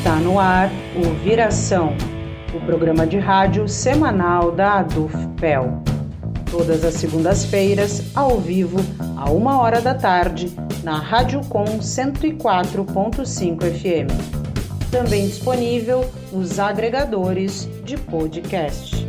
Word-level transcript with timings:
Está 0.00 0.16
no 0.16 0.38
ar 0.38 0.70
o 0.96 1.12
Viração, 1.22 1.94
o 2.54 2.60
programa 2.64 3.06
de 3.06 3.18
rádio 3.18 3.68
semanal 3.68 4.50
da 4.50 4.78
ADUFPEL. 4.78 5.82
Todas 6.50 6.86
as 6.86 6.94
segundas-feiras, 6.94 8.16
ao 8.16 8.38
vivo, 8.38 8.78
a 9.14 9.30
uma 9.30 9.60
hora 9.60 9.78
da 9.82 9.94
tarde, 9.94 10.56
na 10.82 10.96
Rádio 10.96 11.42
Com 11.50 11.64
104.5 11.66 13.60
FM. 13.60 14.90
Também 14.90 15.26
disponível 15.26 16.10
nos 16.32 16.58
agregadores 16.58 17.68
de 17.84 17.98
podcast. 17.98 19.06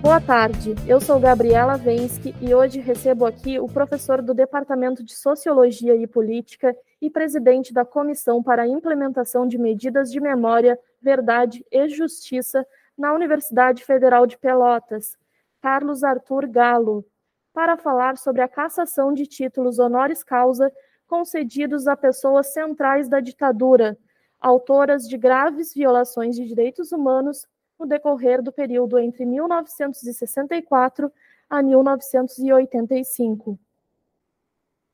Boa 0.00 0.20
tarde, 0.20 0.76
eu 0.86 1.00
sou 1.00 1.18
Gabriela 1.18 1.76
Vensky 1.76 2.36
e 2.40 2.54
hoje 2.54 2.80
recebo 2.80 3.26
aqui 3.26 3.58
o 3.58 3.66
professor 3.66 4.22
do 4.22 4.32
Departamento 4.32 5.02
de 5.02 5.16
Sociologia 5.16 5.96
e 5.96 6.06
Política 6.06 6.72
e 7.00 7.08
presidente 7.08 7.72
da 7.72 7.84
Comissão 7.84 8.42
para 8.42 8.62
a 8.62 8.68
Implementação 8.68 9.46
de 9.46 9.56
Medidas 9.56 10.10
de 10.10 10.20
Memória, 10.20 10.78
Verdade 11.00 11.64
e 11.70 11.88
Justiça 11.88 12.66
na 12.96 13.12
Universidade 13.14 13.84
Federal 13.84 14.26
de 14.26 14.36
Pelotas, 14.36 15.16
Carlos 15.60 16.04
Arthur 16.04 16.46
Galo, 16.46 17.04
para 17.52 17.76
falar 17.76 18.16
sobre 18.18 18.42
a 18.42 18.48
cassação 18.48 19.12
de 19.12 19.26
títulos 19.26 19.78
honoris 19.78 20.22
causa 20.22 20.72
concedidos 21.06 21.88
a 21.88 21.96
pessoas 21.96 22.52
centrais 22.52 23.08
da 23.08 23.20
ditadura, 23.20 23.98
autoras 24.40 25.08
de 25.08 25.18
graves 25.18 25.74
violações 25.74 26.36
de 26.36 26.46
direitos 26.46 26.92
humanos 26.92 27.46
no 27.78 27.86
decorrer 27.86 28.42
do 28.42 28.52
período 28.52 28.98
entre 28.98 29.24
1964 29.24 31.10
a 31.48 31.62
1985. 31.62 33.58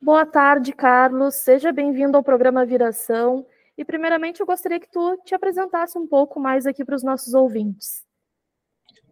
Boa 0.01 0.25
tarde, 0.25 0.73
Carlos. 0.73 1.37
Seja 1.37 1.73
bem-vindo 1.73 2.17
ao 2.17 2.23
programa 2.23 2.65
Viração. 2.65 3.47
E, 3.77 3.85
primeiramente, 3.85 4.41
eu 4.41 4.47
gostaria 4.47 4.81
que 4.81 4.91
tu 4.91 5.17
te 5.25 5.35
apresentasse 5.35 5.99
um 5.99 6.07
pouco 6.07 6.41
mais 6.41 6.67
aqui 6.67 6.85
para 6.85 6.97
os 6.97 7.03
nossos 7.03 7.35
ouvintes. 7.35 8.05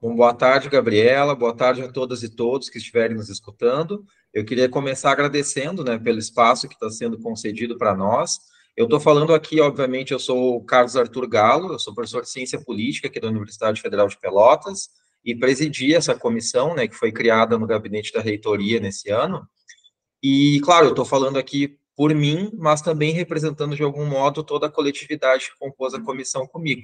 Bom, 0.01 0.15
boa 0.15 0.35
tarde, 0.35 0.69
Gabriela. 0.69 1.35
Boa 1.35 1.55
tarde 1.55 1.83
a 1.83 1.91
todas 1.91 2.23
e 2.23 2.29
todos 2.35 2.69
que 2.69 2.79
estiverem 2.79 3.17
nos 3.17 3.29
escutando. 3.29 4.05
Eu 4.33 4.45
queria 4.45 4.69
começar 4.69 5.13
agradecendo 5.13 5.85
né, 5.85 5.99
pelo 5.99 6.19
espaço 6.19 6.69
que 6.69 6.75
está 6.75 6.91
sendo 6.91 7.19
concedido 7.21 7.77
para 7.77 7.95
nós 7.95 8.39
eu 8.77 8.87
estou 8.87 8.99
falando 8.99 9.33
aqui, 9.33 9.61
obviamente, 9.61 10.13
eu 10.13 10.19
sou 10.19 10.57
o 10.57 10.65
Carlos 10.65 10.97
Arthur 10.97 11.29
Galo, 11.29 11.73
eu 11.73 11.79
sou 11.79 11.95
professor 11.95 12.23
de 12.23 12.29
Ciência 12.29 12.61
Política 12.61 13.07
aqui 13.07 13.21
da 13.21 13.29
Universidade 13.29 13.81
Federal 13.81 14.09
de 14.09 14.19
Pelotas 14.19 14.89
e 15.25 15.33
presidi 15.33 15.95
essa 15.95 16.17
comissão, 16.17 16.75
né, 16.75 16.89
que 16.89 16.95
foi 16.97 17.13
criada 17.13 17.57
no 17.57 17.69
gabinete 17.69 18.13
da 18.13 18.21
reitoria 18.21 18.81
nesse 18.81 19.11
ano. 19.11 19.47
E, 20.27 20.59
claro, 20.61 20.87
eu 20.87 20.91
estou 20.91 21.05
falando 21.05 21.39
aqui 21.39 21.79
por 21.95 22.15
mim, 22.15 22.51
mas 22.55 22.81
também 22.81 23.13
representando 23.13 23.77
de 23.77 23.83
algum 23.83 24.07
modo 24.07 24.43
toda 24.43 24.69
a 24.69 24.71
coletividade 24.71 25.51
que 25.51 25.59
compôs 25.59 25.93
a 25.93 26.01
comissão 26.01 26.47
comigo. 26.47 26.81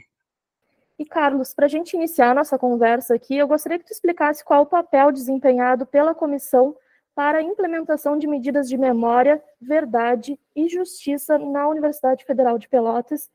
E, 0.98 1.06
Carlos, 1.06 1.54
para 1.54 1.64
a 1.64 1.68
gente 1.68 1.94
iniciar 1.94 2.34
nossa 2.34 2.58
conversa 2.58 3.14
aqui, 3.14 3.38
eu 3.38 3.48
gostaria 3.48 3.78
que 3.78 3.86
tu 3.86 3.92
explicasse 3.92 4.44
qual 4.44 4.64
o 4.64 4.66
papel 4.66 5.10
desempenhado 5.10 5.86
pela 5.86 6.14
comissão 6.14 6.76
para 7.14 7.38
a 7.38 7.42
implementação 7.42 8.18
de 8.18 8.26
medidas 8.26 8.68
de 8.68 8.76
memória, 8.76 9.42
verdade 9.58 10.38
e 10.54 10.68
justiça 10.68 11.38
na 11.38 11.66
Universidade 11.66 12.26
Federal 12.26 12.58
de 12.58 12.68
Pelotas 12.68 13.30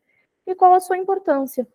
e 0.45 0.53
qual 0.53 0.75
a 0.75 0.79
sua 0.79 0.99
importância? 0.99 1.67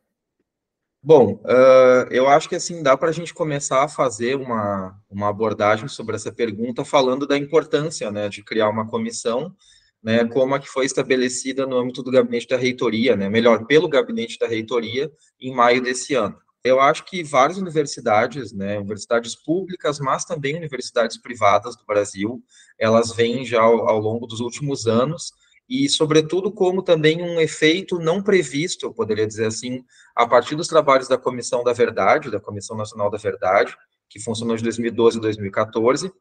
Bom, 1.02 1.40
uh, 1.44 2.06
eu 2.10 2.28
acho 2.28 2.46
que 2.46 2.56
assim 2.56 2.82
dá 2.82 2.94
para 2.94 3.08
a 3.08 3.12
gente 3.12 3.32
começar 3.32 3.82
a 3.82 3.88
fazer 3.88 4.36
uma, 4.36 4.94
uma 5.08 5.28
abordagem 5.30 5.88
sobre 5.88 6.14
essa 6.14 6.30
pergunta 6.30 6.84
falando 6.84 7.26
da 7.26 7.38
importância 7.38 8.10
né, 8.10 8.28
de 8.28 8.44
criar 8.44 8.68
uma 8.68 8.86
comissão, 8.86 9.54
né, 10.02 10.26
como 10.26 10.54
a 10.54 10.60
que 10.60 10.68
foi 10.68 10.84
estabelecida 10.84 11.66
no 11.66 11.78
âmbito 11.78 12.02
do 12.02 12.10
gabinete 12.10 12.46
da 12.48 12.58
reitoria, 12.58 13.16
né, 13.16 13.30
melhor, 13.30 13.64
pelo 13.64 13.88
gabinete 13.88 14.38
da 14.38 14.46
reitoria, 14.46 15.10
em 15.40 15.54
maio 15.54 15.82
desse 15.82 16.14
ano. 16.14 16.36
Eu 16.62 16.78
acho 16.78 17.06
que 17.06 17.22
várias 17.24 17.56
universidades, 17.56 18.52
né, 18.52 18.78
universidades 18.78 19.34
públicas, 19.34 19.98
mas 20.00 20.26
também 20.26 20.54
universidades 20.54 21.16
privadas 21.16 21.76
do 21.76 21.86
Brasil, 21.86 22.42
elas 22.78 23.10
vêm 23.16 23.42
já 23.46 23.62
ao, 23.62 23.88
ao 23.88 23.98
longo 23.98 24.26
dos 24.26 24.40
últimos 24.40 24.86
anos 24.86 25.32
e, 25.70 25.88
sobretudo, 25.88 26.50
como 26.50 26.82
também 26.82 27.22
um 27.22 27.40
efeito 27.40 28.00
não 28.00 28.20
previsto, 28.20 28.86
eu 28.86 28.92
poderia 28.92 29.24
dizer 29.24 29.46
assim, 29.46 29.84
a 30.16 30.26
partir 30.26 30.56
dos 30.56 30.66
trabalhos 30.66 31.06
da 31.06 31.16
Comissão 31.16 31.62
da 31.62 31.72
Verdade, 31.72 32.28
da 32.28 32.40
Comissão 32.40 32.76
Nacional 32.76 33.08
da 33.08 33.16
Verdade, 33.16 33.76
que 34.08 34.18
funcionou 34.18 34.56
de 34.56 34.64
2012 34.64 35.18
a 35.18 35.20
2014, 35.20 36.12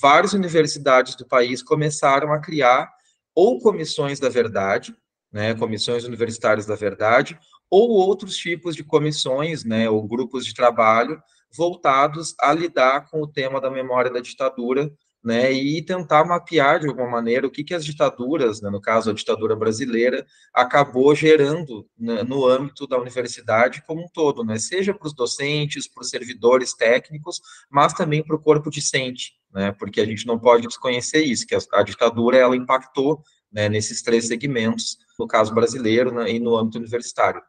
várias 0.00 0.32
universidades 0.34 1.16
do 1.16 1.26
país 1.26 1.64
começaram 1.64 2.32
a 2.32 2.38
criar 2.40 2.88
ou 3.34 3.58
comissões 3.58 4.20
da 4.20 4.28
verdade, 4.28 4.94
né, 5.32 5.52
comissões 5.54 6.04
universitárias 6.04 6.66
da 6.66 6.76
verdade, 6.76 7.36
ou 7.68 7.90
outros 7.90 8.36
tipos 8.36 8.76
de 8.76 8.84
comissões, 8.84 9.64
né, 9.64 9.90
ou 9.90 10.06
grupos 10.06 10.46
de 10.46 10.54
trabalho 10.54 11.20
voltados 11.56 12.34
a 12.40 12.52
lidar 12.52 13.10
com 13.10 13.20
o 13.20 13.26
tema 13.26 13.60
da 13.60 13.70
memória 13.70 14.10
da 14.10 14.20
ditadura, 14.20 14.92
né, 15.24 15.52
e 15.52 15.80
tentar 15.82 16.24
mapear 16.24 16.80
de 16.80 16.88
alguma 16.88 17.08
maneira 17.08 17.46
o 17.46 17.50
que, 17.50 17.62
que 17.62 17.74
as 17.74 17.84
ditaduras, 17.84 18.60
né, 18.60 18.68
no 18.70 18.80
caso 18.80 19.10
a 19.10 19.14
ditadura 19.14 19.54
brasileira, 19.54 20.26
acabou 20.52 21.14
gerando 21.14 21.86
né, 21.96 22.22
no 22.24 22.46
âmbito 22.46 22.86
da 22.86 22.98
universidade 22.98 23.82
como 23.86 24.04
um 24.04 24.08
todo, 24.08 24.44
né, 24.44 24.58
seja 24.58 24.92
para 24.92 25.06
os 25.06 25.14
docentes, 25.14 25.86
para 25.86 26.02
os 26.02 26.10
servidores 26.10 26.74
técnicos, 26.74 27.40
mas 27.70 27.92
também 27.92 28.22
para 28.24 28.34
o 28.34 28.42
corpo 28.42 28.70
discente, 28.70 29.34
né, 29.52 29.72
porque 29.78 30.00
a 30.00 30.06
gente 30.06 30.26
não 30.26 30.38
pode 30.38 30.66
desconhecer 30.66 31.22
isso, 31.22 31.46
que 31.46 31.54
a, 31.54 31.60
a 31.74 31.82
ditadura 31.82 32.36
ela 32.36 32.56
impactou 32.56 33.22
né, 33.52 33.68
nesses 33.68 34.02
três 34.02 34.26
segmentos, 34.26 34.98
no 35.18 35.26
caso 35.26 35.54
brasileiro 35.54 36.12
né, 36.12 36.30
e 36.32 36.40
no 36.40 36.56
âmbito 36.56 36.78
universitário. 36.78 37.42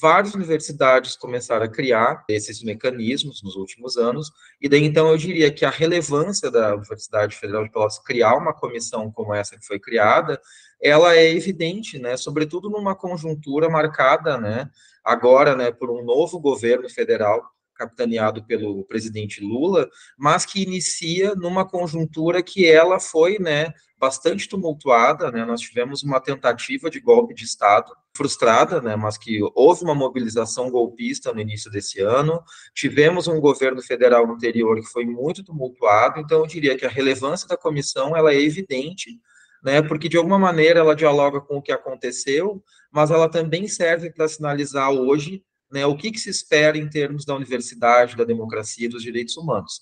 Várias 0.00 0.34
universidades 0.34 1.16
começaram 1.16 1.64
a 1.64 1.68
criar 1.68 2.24
esses 2.28 2.62
mecanismos 2.62 3.42
nos 3.42 3.54
últimos 3.54 3.96
anos, 3.96 4.30
e 4.60 4.68
daí 4.68 4.84
então 4.84 5.08
eu 5.08 5.16
diria 5.16 5.50
que 5.50 5.64
a 5.64 5.70
relevância 5.70 6.50
da 6.50 6.74
Universidade 6.74 7.36
Federal 7.36 7.64
de 7.64 7.70
Pelotas 7.70 7.98
criar 8.00 8.36
uma 8.36 8.52
comissão 8.52 9.10
como 9.10 9.32
essa 9.32 9.56
que 9.56 9.64
foi 9.64 9.78
criada, 9.78 10.40
ela 10.82 11.16
é 11.16 11.30
evidente, 11.30 11.98
né, 11.98 12.16
sobretudo 12.16 12.68
numa 12.68 12.94
conjuntura 12.94 13.70
marcada, 13.70 14.36
né, 14.36 14.68
agora, 15.04 15.54
né, 15.54 15.70
por 15.70 15.90
um 15.90 16.04
novo 16.04 16.38
governo 16.40 16.90
federal 16.90 17.42
capitaneado 17.76 18.44
pelo 18.44 18.84
presidente 18.84 19.40
Lula, 19.42 19.88
mas 20.18 20.44
que 20.44 20.62
inicia 20.62 21.34
numa 21.34 21.68
conjuntura 21.68 22.42
que 22.42 22.66
ela 22.66 22.98
foi, 22.98 23.38
né, 23.38 23.72
bastante 23.98 24.48
tumultuada, 24.48 25.30
né? 25.30 25.44
Nós 25.44 25.60
tivemos 25.60 26.02
uma 26.02 26.20
tentativa 26.20 26.90
de 26.90 27.00
golpe 27.00 27.34
de 27.34 27.44
Estado 27.44 27.90
frustrada, 28.14 28.80
né? 28.80 28.94
Mas 28.96 29.16
que 29.16 29.40
houve 29.54 29.84
uma 29.84 29.94
mobilização 29.94 30.70
golpista 30.70 31.32
no 31.32 31.40
início 31.40 31.70
desse 31.70 32.00
ano. 32.00 32.42
Tivemos 32.74 33.26
um 33.26 33.40
governo 33.40 33.82
federal 33.82 34.26
anterior 34.30 34.80
que 34.80 34.86
foi 34.86 35.04
muito 35.06 35.42
tumultuado. 35.42 36.20
Então, 36.20 36.40
eu 36.40 36.46
diria 36.46 36.76
que 36.76 36.84
a 36.84 36.90
relevância 36.90 37.48
da 37.48 37.56
comissão 37.56 38.16
ela 38.16 38.32
é 38.32 38.40
evidente, 38.40 39.18
né? 39.62 39.80
Porque 39.82 40.08
de 40.08 40.16
alguma 40.16 40.38
maneira 40.38 40.80
ela 40.80 40.94
dialoga 40.94 41.40
com 41.40 41.56
o 41.56 41.62
que 41.62 41.72
aconteceu, 41.72 42.62
mas 42.90 43.10
ela 43.10 43.28
também 43.28 43.66
serve 43.66 44.10
para 44.10 44.28
sinalizar 44.28 44.90
hoje 44.90 45.42
né, 45.70 45.86
o 45.86 45.96
que, 45.96 46.10
que, 46.10 46.18
se 46.18 46.30
espera 46.30 46.78
em 46.78 46.88
termos 46.88 47.24
da 47.24 47.34
universidade, 47.34 48.16
da 48.16 48.24
democracia 48.24 48.86
e 48.86 48.88
dos 48.88 49.02
direitos 49.02 49.36
humanos. 49.36 49.80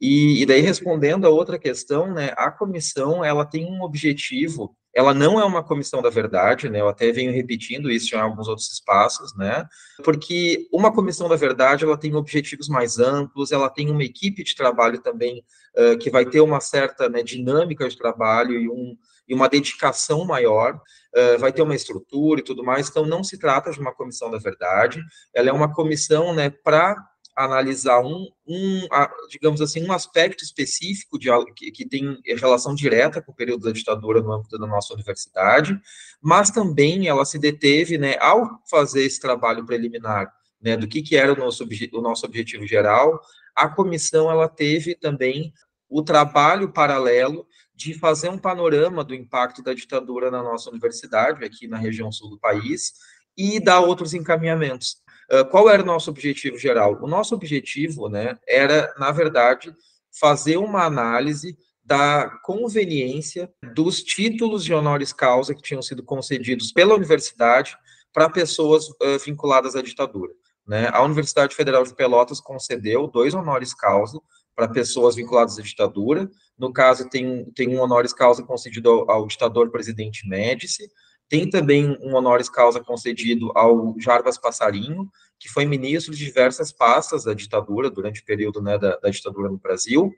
E, 0.00 0.42
e, 0.42 0.46
daí, 0.46 0.60
respondendo 0.60 1.26
a 1.26 1.30
outra 1.30 1.58
questão, 1.58 2.12
né, 2.12 2.32
a 2.36 2.50
comissão, 2.50 3.24
ela 3.24 3.46
tem 3.46 3.64
um 3.64 3.82
objetivo, 3.82 4.76
ela 4.94 5.14
não 5.14 5.40
é 5.40 5.44
uma 5.44 5.62
comissão 5.62 6.02
da 6.02 6.10
verdade, 6.10 6.68
né, 6.68 6.80
eu 6.80 6.88
até 6.88 7.10
venho 7.12 7.32
repetindo 7.32 7.90
isso 7.90 8.14
em 8.14 8.18
alguns 8.18 8.46
outros 8.46 8.70
espaços, 8.70 9.34
né, 9.36 9.66
porque 10.04 10.68
uma 10.70 10.92
comissão 10.92 11.28
da 11.28 11.36
verdade, 11.36 11.84
ela 11.84 11.96
tem 11.96 12.14
objetivos 12.14 12.68
mais 12.68 12.98
amplos, 12.98 13.52
ela 13.52 13.70
tem 13.70 13.90
uma 13.90 14.04
equipe 14.04 14.44
de 14.44 14.54
trabalho 14.54 15.00
também 15.00 15.42
uh, 15.76 15.96
que 15.98 16.10
vai 16.10 16.26
ter 16.26 16.40
uma 16.40 16.60
certa 16.60 17.08
né, 17.08 17.22
dinâmica 17.22 17.88
de 17.88 17.96
trabalho 17.96 18.52
e 18.60 18.68
um, 18.68 18.96
e 19.28 19.34
uma 19.34 19.48
dedicação 19.48 20.24
maior, 20.24 20.74
uh, 20.74 21.38
vai 21.38 21.52
ter 21.52 21.62
uma 21.62 21.74
estrutura 21.74 22.40
e 22.40 22.44
tudo 22.44 22.64
mais, 22.64 22.88
então 22.88 23.06
não 23.06 23.24
se 23.24 23.38
trata 23.38 23.70
de 23.70 23.80
uma 23.80 23.94
comissão 23.94 24.30
da 24.30 24.38
verdade, 24.38 25.00
ela 25.34 25.48
é 25.48 25.52
uma 25.52 25.72
comissão, 25.72 26.34
né, 26.34 26.50
para 26.50 26.96
analisar 27.36 28.00
um, 28.00 28.26
um, 28.48 28.80
digamos 29.28 29.60
assim, 29.60 29.86
um 29.86 29.92
aspecto 29.92 30.42
específico 30.42 31.18
de 31.18 31.28
que, 31.54 31.70
que 31.70 31.86
tem 31.86 32.18
relação 32.38 32.74
direta 32.74 33.20
com 33.20 33.30
o 33.30 33.34
período 33.34 33.64
da 33.64 33.72
ditadura 33.72 34.22
no 34.22 34.32
âmbito 34.32 34.58
da 34.58 34.66
nossa 34.66 34.94
universidade, 34.94 35.78
mas 36.20 36.50
também 36.50 37.06
ela 37.06 37.26
se 37.26 37.38
deteve, 37.38 37.98
né, 37.98 38.16
ao 38.20 38.58
fazer 38.70 39.04
esse 39.04 39.20
trabalho 39.20 39.66
preliminar, 39.66 40.32
né, 40.60 40.78
do 40.78 40.88
que, 40.88 41.02
que 41.02 41.14
era 41.14 41.32
o 41.32 41.36
nosso, 41.36 41.68
o 41.92 42.00
nosso 42.00 42.24
objetivo 42.24 42.66
geral, 42.66 43.20
a 43.54 43.68
comissão 43.68 44.30
ela 44.30 44.48
teve 44.48 44.94
também 44.94 45.52
o 45.88 46.02
trabalho 46.02 46.72
paralelo 46.72 47.46
de 47.74 47.94
fazer 47.94 48.28
um 48.28 48.38
panorama 48.38 49.04
do 49.04 49.14
impacto 49.14 49.62
da 49.62 49.74
ditadura 49.74 50.30
na 50.30 50.42
nossa 50.42 50.70
universidade, 50.70 51.44
aqui 51.44 51.68
na 51.68 51.76
região 51.76 52.10
sul 52.10 52.30
do 52.30 52.38
país, 52.38 52.94
e 53.36 53.60
dar 53.60 53.80
outros 53.80 54.14
encaminhamentos. 54.14 54.96
Uh, 55.30 55.44
qual 55.50 55.68
era 55.68 55.82
o 55.82 55.86
nosso 55.86 56.10
objetivo 56.10 56.56
geral? 56.56 56.98
O 57.02 57.06
nosso 57.06 57.34
objetivo, 57.34 58.08
né, 58.08 58.38
era, 58.48 58.94
na 58.98 59.12
verdade, 59.12 59.74
fazer 60.18 60.56
uma 60.56 60.84
análise 60.84 61.56
da 61.84 62.30
conveniência 62.42 63.52
dos 63.74 64.02
títulos 64.02 64.64
de 64.64 64.74
honoris 64.74 65.12
causa 65.12 65.54
que 65.54 65.62
tinham 65.62 65.82
sido 65.82 66.02
concedidos 66.02 66.72
pela 66.72 66.94
universidade 66.94 67.76
para 68.12 68.30
pessoas 68.30 68.88
uh, 68.88 69.18
vinculadas 69.24 69.76
à 69.76 69.82
ditadura. 69.82 70.32
Né? 70.66 70.88
A 70.92 71.02
Universidade 71.02 71.54
Federal 71.54 71.84
de 71.84 71.94
Pelotas 71.94 72.40
concedeu 72.40 73.06
dois 73.06 73.34
honoris 73.34 73.72
causa 73.72 74.18
para 74.56 74.68
pessoas 74.68 75.14
vinculadas 75.14 75.58
à 75.58 75.62
ditadura. 75.62 76.28
No 76.58 76.72
caso, 76.72 77.08
tem, 77.08 77.44
tem 77.54 77.68
um 77.68 77.80
honoris 77.80 78.14
causa 78.14 78.42
concedido 78.42 78.88
ao, 78.88 79.10
ao 79.10 79.26
ditador 79.26 79.70
presidente 79.70 80.26
Médici, 80.26 80.88
tem 81.28 81.48
também 81.50 81.96
um 82.00 82.14
honoris 82.14 82.48
causa 82.48 82.80
concedido 82.82 83.52
ao 83.54 83.94
Jarbas 83.98 84.38
Passarinho, 84.38 85.08
que 85.38 85.48
foi 85.48 85.66
ministro 85.66 86.14
de 86.14 86.24
diversas 86.24 86.72
pastas 86.72 87.24
da 87.24 87.34
ditadura, 87.34 87.90
durante 87.90 88.22
o 88.22 88.24
período 88.24 88.62
né, 88.62 88.78
da, 88.78 88.96
da 88.96 89.10
ditadura 89.10 89.50
no 89.50 89.58
Brasil. 89.58 90.12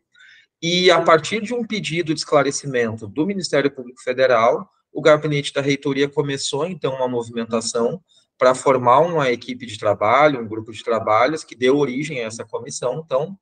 E 0.63 0.91
a 0.91 1.01
partir 1.01 1.43
de 1.43 1.53
um 1.53 1.67
pedido 1.67 2.15
de 2.15 2.21
esclarecimento 2.21 3.07
do 3.09 3.27
Ministério 3.27 3.71
Público 3.71 4.01
Federal, 4.03 4.69
o 4.93 5.01
gabinete 5.01 5.53
da 5.53 5.61
reitoria 5.61 6.09
começou 6.09 6.67
então 6.67 6.95
uma 6.95 7.09
movimentação 7.09 8.01
para 8.37 8.55
formar 8.55 9.01
uma 9.01 9.31
equipe 9.31 9.67
de 9.67 9.79
trabalho, 9.79 10.41
um 10.41 10.47
grupo 10.47 10.73
de 10.73 10.83
trabalhos 10.85 11.43
que 11.43 11.57
deu 11.57 11.77
origem 11.77 12.21
a 12.21 12.27
essa 12.27 12.45
comissão, 12.45 13.03
então, 13.05 13.37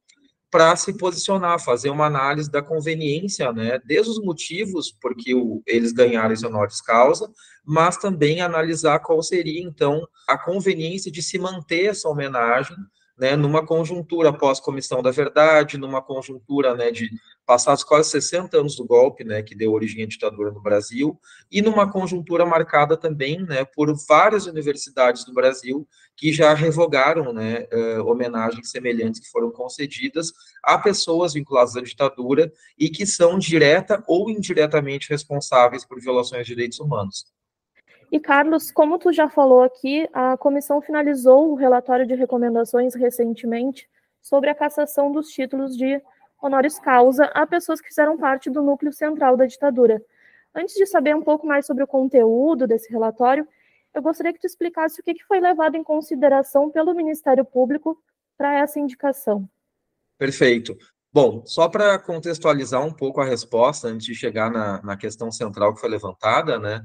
para 0.56 0.74
se 0.74 0.96
posicionar, 0.96 1.62
fazer 1.62 1.90
uma 1.90 2.06
análise 2.06 2.50
da 2.50 2.62
conveniência, 2.62 3.52
né, 3.52 3.78
desde 3.84 4.10
os 4.10 4.18
motivos 4.22 4.90
por 4.90 5.14
que 5.14 5.34
eles 5.66 5.92
ganharam 5.92 6.32
esse 6.32 6.46
honoris 6.46 6.80
causa, 6.80 7.30
mas 7.62 7.98
também 7.98 8.40
analisar 8.40 9.00
qual 9.00 9.22
seria, 9.22 9.60
então, 9.60 10.08
a 10.26 10.38
conveniência 10.38 11.12
de 11.12 11.20
se 11.20 11.38
manter 11.38 11.88
essa 11.88 12.08
homenagem 12.08 12.74
né, 13.18 13.34
numa 13.34 13.64
conjuntura 13.64 14.32
pós-comissão 14.32 15.02
da 15.02 15.10
verdade, 15.10 15.78
numa 15.78 16.02
conjuntura 16.02 16.74
né, 16.74 16.90
de 16.90 17.08
passados 17.46 17.84
quase 17.84 18.10
60 18.10 18.58
anos 18.58 18.76
do 18.76 18.84
golpe, 18.84 19.24
né, 19.24 19.42
que 19.42 19.54
deu 19.54 19.72
origem 19.72 20.02
à 20.02 20.06
ditadura 20.06 20.50
no 20.50 20.60
Brasil, 20.60 21.18
e 21.50 21.62
numa 21.62 21.90
conjuntura 21.90 22.44
marcada 22.44 22.96
também 22.96 23.42
né, 23.42 23.64
por 23.64 23.94
várias 24.06 24.46
universidades 24.46 25.24
do 25.24 25.32
Brasil 25.32 25.86
que 26.16 26.32
já 26.32 26.52
revogaram 26.54 27.32
né, 27.32 27.66
uh, 27.72 28.04
homenagens 28.06 28.70
semelhantes 28.70 29.20
que 29.20 29.30
foram 29.30 29.50
concedidas 29.50 30.32
a 30.62 30.78
pessoas 30.78 31.34
vinculadas 31.34 31.76
à 31.76 31.82
ditadura 31.82 32.52
e 32.78 32.88
que 32.88 33.06
são 33.06 33.38
direta 33.38 34.02
ou 34.06 34.30
indiretamente 34.30 35.08
responsáveis 35.08 35.84
por 35.84 36.00
violações 36.00 36.46
de 36.46 36.54
direitos 36.54 36.80
humanos. 36.80 37.35
E, 38.10 38.20
Carlos, 38.20 38.70
como 38.70 38.98
tu 38.98 39.12
já 39.12 39.28
falou 39.28 39.62
aqui, 39.62 40.08
a 40.12 40.36
comissão 40.36 40.80
finalizou 40.80 41.50
o 41.50 41.54
relatório 41.54 42.06
de 42.06 42.14
recomendações 42.14 42.94
recentemente 42.94 43.88
sobre 44.22 44.50
a 44.50 44.54
cassação 44.54 45.10
dos 45.10 45.28
títulos 45.28 45.76
de 45.76 46.00
honoris 46.40 46.78
causa 46.78 47.24
a 47.26 47.46
pessoas 47.46 47.80
que 47.80 47.88
fizeram 47.88 48.16
parte 48.16 48.50
do 48.50 48.62
núcleo 48.62 48.92
central 48.92 49.36
da 49.36 49.46
ditadura. 49.46 50.02
Antes 50.54 50.74
de 50.74 50.86
saber 50.86 51.14
um 51.14 51.22
pouco 51.22 51.46
mais 51.46 51.66
sobre 51.66 51.84
o 51.84 51.86
conteúdo 51.86 52.66
desse 52.66 52.90
relatório, 52.90 53.46
eu 53.94 54.02
gostaria 54.02 54.32
que 54.32 54.40
tu 54.40 54.46
explicasse 54.46 55.00
o 55.00 55.04
que 55.04 55.24
foi 55.24 55.40
levado 55.40 55.76
em 55.76 55.82
consideração 55.82 56.70
pelo 56.70 56.94
Ministério 56.94 57.44
Público 57.44 57.98
para 58.36 58.58
essa 58.58 58.78
indicação. 58.78 59.48
Perfeito. 60.18 60.76
Bom, 61.12 61.42
só 61.46 61.68
para 61.68 61.98
contextualizar 61.98 62.84
um 62.84 62.92
pouco 62.92 63.20
a 63.20 63.24
resposta, 63.24 63.88
antes 63.88 64.06
de 64.06 64.14
chegar 64.14 64.50
na, 64.50 64.82
na 64.82 64.96
questão 64.96 65.32
central 65.32 65.74
que 65.74 65.80
foi 65.80 65.88
levantada, 65.88 66.58
né? 66.58 66.82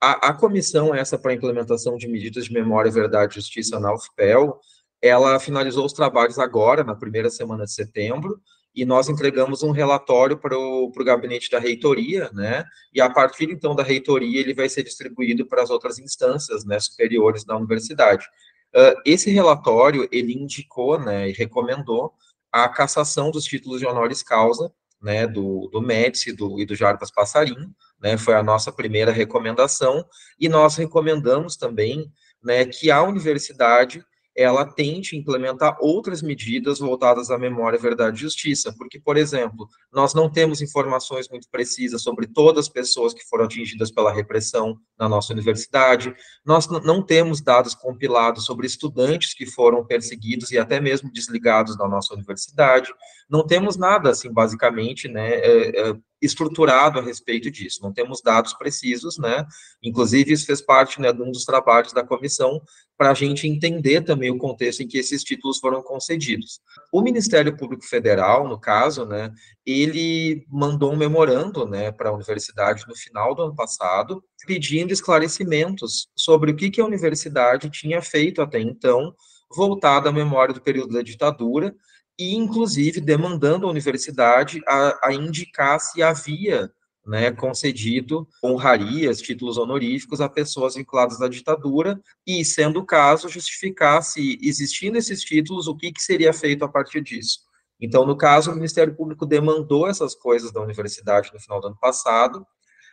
A, 0.00 0.28
a 0.28 0.32
comissão 0.34 0.94
essa 0.94 1.18
para 1.18 1.32
implementação 1.32 1.96
de 1.96 2.08
medidas 2.08 2.44
de 2.44 2.52
memória, 2.52 2.90
verdade 2.90 3.32
e 3.32 3.36
justiça 3.36 3.80
na 3.80 3.94
UFPEL, 3.94 4.58
ela 5.00 5.38
finalizou 5.38 5.84
os 5.84 5.92
trabalhos 5.92 6.38
agora, 6.38 6.82
na 6.82 6.94
primeira 6.94 7.30
semana 7.30 7.64
de 7.64 7.72
setembro, 7.72 8.40
e 8.74 8.84
nós 8.84 9.08
entregamos 9.08 9.62
um 9.62 9.70
relatório 9.70 10.36
para 10.36 10.58
o 10.58 10.90
gabinete 11.04 11.50
da 11.50 11.58
reitoria, 11.58 12.30
né, 12.32 12.64
e 12.92 13.00
a 13.00 13.08
partir, 13.08 13.50
então, 13.50 13.74
da 13.74 13.82
reitoria, 13.82 14.40
ele 14.40 14.52
vai 14.52 14.68
ser 14.68 14.82
distribuído 14.82 15.46
para 15.46 15.62
as 15.62 15.70
outras 15.70 15.98
instâncias, 15.98 16.64
né, 16.64 16.80
superiores 16.80 17.44
da 17.44 17.56
universidade. 17.56 18.26
Uh, 18.74 19.00
esse 19.04 19.30
relatório, 19.30 20.08
ele 20.10 20.32
indicou, 20.32 20.98
né, 20.98 21.28
e 21.28 21.32
recomendou 21.32 22.12
a 22.50 22.68
cassação 22.68 23.30
dos 23.30 23.44
títulos 23.44 23.78
de 23.78 23.86
honoris 23.86 24.22
causa, 24.22 24.72
né, 25.04 25.26
do, 25.26 25.68
do 25.70 25.82
Médici 25.82 26.32
do, 26.32 26.58
e 26.58 26.64
do 26.64 26.74
Jarbas 26.74 27.10
Passarinho, 27.10 27.70
né, 28.00 28.16
foi 28.16 28.34
a 28.34 28.42
nossa 28.42 28.72
primeira 28.72 29.12
recomendação, 29.12 30.02
e 30.40 30.48
nós 30.48 30.76
recomendamos 30.76 31.56
também, 31.56 32.10
né, 32.42 32.64
que 32.64 32.90
a 32.90 33.02
universidade 33.02 34.02
ela 34.36 34.64
tente 34.64 35.16
implementar 35.16 35.76
outras 35.80 36.20
medidas 36.20 36.78
voltadas 36.78 37.30
à 37.30 37.38
memória, 37.38 37.78
verdade 37.78 38.16
e 38.16 38.20
justiça, 38.20 38.74
porque, 38.76 38.98
por 38.98 39.16
exemplo, 39.16 39.68
nós 39.92 40.12
não 40.14 40.30
temos 40.30 40.60
informações 40.60 41.28
muito 41.28 41.48
precisas 41.48 42.02
sobre 42.02 42.26
todas 42.26 42.66
as 42.66 42.68
pessoas 42.68 43.14
que 43.14 43.24
foram 43.24 43.44
atingidas 43.44 43.90
pela 43.90 44.12
repressão 44.12 44.76
na 44.98 45.08
nossa 45.08 45.32
universidade, 45.32 46.14
nós 46.44 46.68
não 46.68 47.02
temos 47.02 47.40
dados 47.40 47.74
compilados 47.74 48.44
sobre 48.44 48.66
estudantes 48.66 49.34
que 49.34 49.46
foram 49.46 49.84
perseguidos 49.84 50.50
e 50.50 50.58
até 50.58 50.80
mesmo 50.80 51.12
desligados 51.12 51.76
da 51.76 51.88
nossa 51.88 52.14
universidade, 52.14 52.92
não 53.28 53.46
temos 53.46 53.76
nada, 53.76 54.10
assim, 54.10 54.32
basicamente, 54.32 55.08
né, 55.08 55.34
é, 55.34 55.90
é, 55.90 55.96
estruturado 56.24 56.98
a 56.98 57.02
respeito 57.02 57.50
disso, 57.50 57.80
não 57.82 57.92
temos 57.92 58.20
dados 58.22 58.54
precisos, 58.54 59.18
né, 59.18 59.44
inclusive 59.82 60.32
isso 60.32 60.46
fez 60.46 60.60
parte, 60.60 61.00
né, 61.00 61.12
de 61.12 61.22
um 61.22 61.30
dos 61.30 61.44
trabalhos 61.44 61.92
da 61.92 62.04
comissão, 62.04 62.60
para 62.96 63.10
a 63.10 63.14
gente 63.14 63.48
entender 63.48 64.02
também 64.02 64.30
o 64.30 64.38
contexto 64.38 64.82
em 64.82 64.86
que 64.86 64.98
esses 64.98 65.24
títulos 65.24 65.58
foram 65.58 65.82
concedidos. 65.82 66.60
O 66.92 67.02
Ministério 67.02 67.56
Público 67.56 67.84
Federal, 67.84 68.48
no 68.48 68.58
caso, 68.58 69.04
né, 69.04 69.32
ele 69.66 70.46
mandou 70.48 70.92
um 70.92 70.96
memorando, 70.96 71.66
né, 71.66 71.90
para 71.90 72.10
a 72.10 72.14
universidade 72.14 72.84
no 72.86 72.96
final 72.96 73.34
do 73.34 73.42
ano 73.42 73.54
passado, 73.54 74.22
pedindo 74.46 74.92
esclarecimentos 74.92 76.08
sobre 76.14 76.52
o 76.52 76.56
que, 76.56 76.70
que 76.70 76.80
a 76.80 76.86
universidade 76.86 77.70
tinha 77.70 78.00
feito 78.00 78.40
até 78.40 78.60
então, 78.60 79.14
voltada 79.54 80.08
à 80.08 80.12
memória 80.12 80.54
do 80.54 80.60
período 80.60 80.94
da 80.94 81.02
ditadura, 81.02 81.74
e 82.18 82.34
inclusive 82.34 83.00
demandando 83.00 83.66
a 83.66 83.70
universidade 83.70 84.60
a, 84.66 85.08
a 85.08 85.12
indicar 85.12 85.80
se 85.80 86.02
havia 86.02 86.70
né, 87.06 87.30
concedido 87.30 88.26
honrarias, 88.42 89.20
títulos 89.20 89.58
honoríficos 89.58 90.20
a 90.20 90.28
pessoas 90.28 90.74
vinculadas 90.74 91.20
à 91.20 91.28
ditadura, 91.28 92.00
e, 92.26 92.44
sendo 92.44 92.80
o 92.80 92.86
caso, 92.86 93.28
justificar 93.28 94.02
se, 94.02 94.38
existindo 94.42 94.96
esses 94.96 95.22
títulos, 95.22 95.68
o 95.68 95.76
que, 95.76 95.92
que 95.92 96.02
seria 96.02 96.32
feito 96.32 96.64
a 96.64 96.68
partir 96.68 97.02
disso. 97.02 97.40
Então, 97.80 98.06
no 98.06 98.16
caso, 98.16 98.50
o 98.50 98.54
Ministério 98.54 98.94
Público 98.94 99.26
demandou 99.26 99.86
essas 99.86 100.14
coisas 100.14 100.52
da 100.52 100.60
universidade 100.60 101.30
no 101.32 101.40
final 101.40 101.60
do 101.60 101.66
ano 101.66 101.78
passado, 101.78 102.46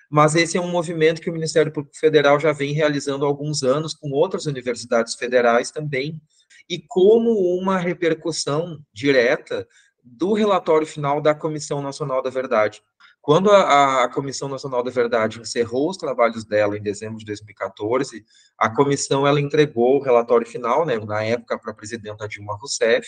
mas 0.09 0.35
esse 0.35 0.57
é 0.57 0.61
um 0.61 0.69
movimento 0.69 1.21
que 1.21 1.29
o 1.29 1.33
Ministério 1.33 1.71
Público 1.71 1.97
Federal 1.97 2.37
já 2.37 2.51
vem 2.51 2.73
realizando 2.73 3.23
há 3.23 3.27
alguns 3.27 3.63
anos 3.63 3.93
com 3.93 4.11
outras 4.11 4.45
universidades 4.45 5.15
federais 5.15 5.71
também, 5.71 6.21
e 6.69 6.79
como 6.79 7.31
uma 7.57 7.77
repercussão 7.77 8.79
direta 8.93 9.67
do 10.03 10.33
relatório 10.33 10.87
final 10.87 11.21
da 11.21 11.35
Comissão 11.35 11.81
Nacional 11.81 12.21
da 12.21 12.29
Verdade. 12.29 12.81
Quando 13.21 13.51
a, 13.51 14.03
a, 14.03 14.09
Comissão 14.09 14.49
Nacional 14.49 14.81
da 14.83 14.89
Verdade 14.89 15.39
encerrou 15.39 15.89
os 15.89 15.97
trabalhos 15.97 16.43
dela 16.43 16.75
em 16.75 16.81
dezembro 16.81 17.19
de 17.19 17.25
2014, 17.25 18.25
a 18.57 18.67
comissão 18.67 19.27
ela 19.27 19.39
entregou 19.39 19.97
o 19.97 20.03
relatório 20.03 20.47
final, 20.47 20.85
né, 20.87 20.97
na 20.97 21.23
época, 21.23 21.59
para 21.59 21.71
a 21.71 21.75
presidenta 21.75 22.27
Dilma 22.27 22.57
Rousseff, 22.57 23.07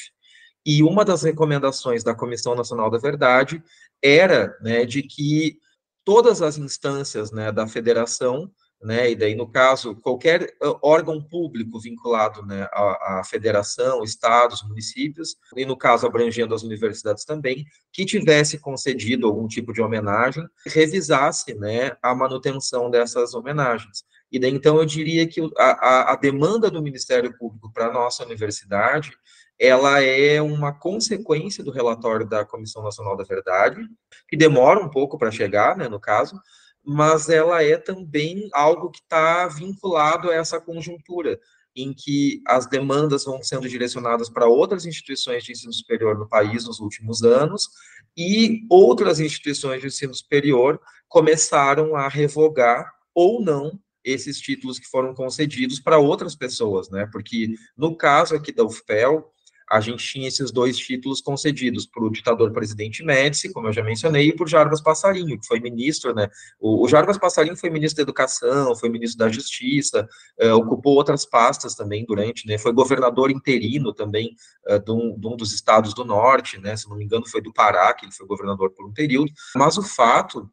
e 0.63 0.83
uma 0.83 1.03
das 1.03 1.23
recomendações 1.23 2.03
da 2.03 2.13
Comissão 2.13 2.53
Nacional 2.53 2.91
da 2.91 2.99
Verdade 2.99 3.61
era 4.01 4.55
né, 4.61 4.85
de 4.85 5.01
que 5.01 5.57
todas 6.05 6.41
as 6.41 6.57
instâncias 6.57 7.31
né, 7.31 7.51
da 7.51 7.67
federação 7.67 8.51
né? 8.83 9.11
E 9.11 9.15
daí, 9.15 9.35
no 9.35 9.47
caso, 9.47 9.95
qualquer 9.95 10.53
órgão 10.81 11.21
público 11.21 11.79
vinculado 11.79 12.45
né, 12.45 12.67
à, 12.71 13.19
à, 13.19 13.23
federação, 13.23 14.03
estados, 14.03 14.61
municípios, 14.63 15.35
e 15.55 15.65
no 15.65 15.77
caso 15.77 16.05
abrangendo 16.05 16.53
as 16.53 16.63
universidades 16.63 17.25
também, 17.25 17.65
que 17.91 18.05
tivesse 18.05 18.59
concedido 18.59 19.27
algum 19.27 19.47
tipo 19.47 19.71
de 19.71 19.81
homenagem, 19.81 20.45
revisasse 20.67 21.53
né, 21.55 21.95
a 22.01 22.13
manutenção 22.13 22.89
dessas 22.91 23.33
homenagens. 23.33 24.03
E 24.31 24.39
daí, 24.39 24.51
então, 24.51 24.77
eu 24.77 24.85
diria 24.85 25.27
que 25.27 25.41
a, 25.57 26.13
a 26.13 26.15
demanda 26.15 26.69
do 26.69 26.81
Ministério 26.81 27.37
Público 27.37 27.71
para 27.71 27.87
a 27.87 27.93
nossa 27.93 28.23
universidade 28.23 29.11
ela 29.59 30.01
é 30.01 30.41
uma 30.41 30.73
consequência 30.73 31.63
do 31.63 31.71
relatório 31.71 32.27
da 32.27 32.43
Comissão 32.43 32.83
Nacional 32.83 33.15
da 33.15 33.23
Verdade, 33.23 33.79
que 34.27 34.35
demora 34.35 34.79
um 34.79 34.89
pouco 34.89 35.17
para 35.17 35.31
chegar, 35.31 35.77
né, 35.77 35.87
no 35.87 35.99
caso, 35.99 36.39
mas 36.85 37.29
ela 37.29 37.63
é 37.63 37.77
também 37.77 38.49
algo 38.53 38.91
que 38.91 38.99
está 38.99 39.47
vinculado 39.47 40.29
a 40.29 40.35
essa 40.35 40.59
conjuntura, 40.59 41.39
em 41.75 41.93
que 41.93 42.41
as 42.47 42.67
demandas 42.67 43.25
vão 43.25 43.41
sendo 43.41 43.67
direcionadas 43.67 44.29
para 44.29 44.47
outras 44.47 44.85
instituições 44.85 45.43
de 45.43 45.53
ensino 45.53 45.73
superior 45.73 46.17
no 46.17 46.27
país 46.27 46.65
nos 46.65 46.79
últimos 46.79 47.23
anos, 47.23 47.69
e 48.15 48.65
outras 48.69 49.19
instituições 49.19 49.81
de 49.81 49.87
ensino 49.87 50.13
superior 50.13 50.79
começaram 51.07 51.95
a 51.95 52.07
revogar 52.07 52.91
ou 53.13 53.41
não 53.41 53.79
esses 54.03 54.39
títulos 54.39 54.77
que 54.77 54.87
foram 54.87 55.15
concedidos 55.15 55.79
para 55.79 55.97
outras 55.97 56.35
pessoas, 56.35 56.89
né? 56.89 57.07
Porque 57.11 57.55
no 57.75 57.95
caso 57.95 58.35
aqui 58.35 58.51
da 58.51 58.63
UFPEL, 58.63 59.31
a 59.69 59.79
gente 59.79 60.05
tinha 60.05 60.27
esses 60.27 60.51
dois 60.51 60.77
títulos 60.77 61.21
concedidos 61.21 61.85
para 61.85 62.03
o 62.03 62.11
ditador 62.11 62.51
presidente 62.51 63.03
Médici, 63.03 63.51
como 63.51 63.67
eu 63.67 63.73
já 63.73 63.83
mencionei, 63.83 64.29
e 64.29 64.35
por 64.35 64.47
Jarbas 64.47 64.81
Passarinho, 64.81 65.39
que 65.39 65.45
foi 65.45 65.59
ministro, 65.59 66.13
né? 66.13 66.29
O, 66.59 66.83
o 66.85 66.87
Jarbas 66.87 67.17
Passarinho 67.17 67.55
foi 67.55 67.69
ministro 67.69 67.97
da 67.97 68.03
Educação, 68.03 68.75
foi 68.75 68.89
ministro 68.89 69.17
da 69.19 69.29
Justiça, 69.29 70.07
uh, 70.41 70.53
ocupou 70.55 70.95
outras 70.95 71.25
pastas 71.25 71.75
também 71.75 72.05
durante, 72.05 72.47
né? 72.47 72.57
Foi 72.57 72.71
governador 72.71 73.31
interino 73.31 73.93
também 73.93 74.35
uh, 74.69 74.79
de, 74.79 74.91
um, 74.91 75.17
de, 75.17 75.27
um, 75.27 75.35
dos 75.35 75.53
estados 75.53 75.93
do 75.93 76.03
norte, 76.03 76.59
né? 76.59 76.75
Se 76.75 76.89
não 76.89 76.97
me 76.97 77.05
engano, 77.05 77.27
foi 77.27 77.41
do 77.41 77.53
Pará, 77.53 77.93
que 77.93 78.05
ele 78.05 78.13
foi 78.13 78.27
governador 78.27 78.71
por 78.71 78.85
um 78.85 78.93
período. 78.93 79.31
Mas 79.55 79.77
o 79.77 79.83
fato 79.83 80.49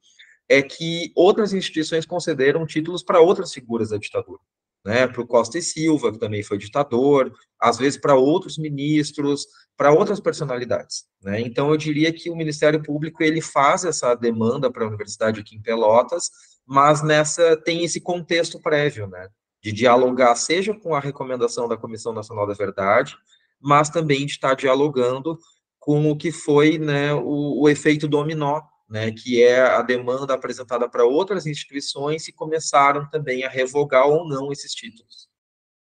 é 0.49 0.62
que 0.62 1.12
outras 1.14 1.52
instituições 1.52 2.05
concederam 2.05 2.67
títulos 2.67 3.02
para 3.02 3.21
outras 3.21 3.52
figuras 3.52 3.90
da 3.90 3.99
ditadura 3.99 4.40
né, 4.84 5.06
para 5.06 5.20
o 5.20 5.26
Costa 5.26 5.58
e 5.58 5.62
Silva, 5.62 6.12
que 6.12 6.18
também 6.18 6.42
foi 6.42 6.58
ditador, 6.58 7.32
às 7.60 7.76
vezes 7.76 7.99
para 7.99 8.14
outros 8.14 8.56
ministros, 8.56 9.46
para 9.76 9.92
outras 9.92 10.20
personalidades. 10.20 11.04
Né? 11.22 11.40
Então, 11.40 11.70
eu 11.70 11.76
diria 11.76 12.12
que 12.12 12.30
o 12.30 12.37
Ministério 12.37 12.82
Público 12.82 13.22
ele 13.22 13.40
faz 13.40 13.84
essa 13.84 14.14
demanda 14.14 14.70
para 14.70 14.84
a 14.84 14.88
universidade 14.88 15.40
aqui 15.40 15.56
em 15.56 15.62
Pelotas, 15.62 16.30
mas 16.66 17.02
nessa 17.02 17.56
tem 17.56 17.84
esse 17.84 18.00
contexto 18.00 18.60
prévio, 18.60 19.06
né, 19.06 19.28
de 19.62 19.72
dialogar 19.72 20.34
seja 20.37 20.72
com 20.75 20.94
a 20.94 21.00
recomendação 21.00 21.68
da 21.68 21.76
Comissão 21.76 22.12
Nacional 22.12 22.46
da 22.46 22.54
Verdade, 22.54 23.16
mas 23.60 23.90
também 23.90 24.25
de 24.25 24.32
estar 24.32 24.54
dialogando 24.54 25.38
com 25.78 26.10
o 26.10 26.16
que 26.16 26.30
foi 26.32 26.78
né, 26.78 27.12
o, 27.12 27.62
o 27.62 27.68
efeito 27.68 28.08
dominó 28.08 28.60
né, 28.90 29.12
que 29.12 29.40
é 29.40 29.61
a 29.61 29.80
demanda 29.82 30.35
apresentada 30.35 30.88
para 30.88 31.04
outras 31.04 31.47
instituições 31.47 32.26
e 32.26 32.32
começaram 32.32 33.09
também 33.09 33.44
a 33.44 33.49
revogar 33.49 34.09
ou 34.09 34.28
não 34.28 34.50
esses 34.50 34.75
títulos. 34.75 35.28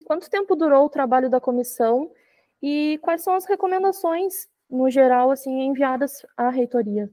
Quanto 0.04 0.30
tempo 0.30 0.54
durou 0.54 0.86
o 0.86 0.90
trabalho 0.90 1.28
da 1.28 1.40
comissão 1.40 2.12
e 2.62 2.98
quais 3.02 3.22
são 3.22 3.34
as 3.34 3.44
recomendações, 3.44 4.46
no 4.70 4.88
geral, 4.88 5.32
assim, 5.32 5.62
enviadas 5.62 6.24
à 6.36 6.48
reitoria? 6.48 7.10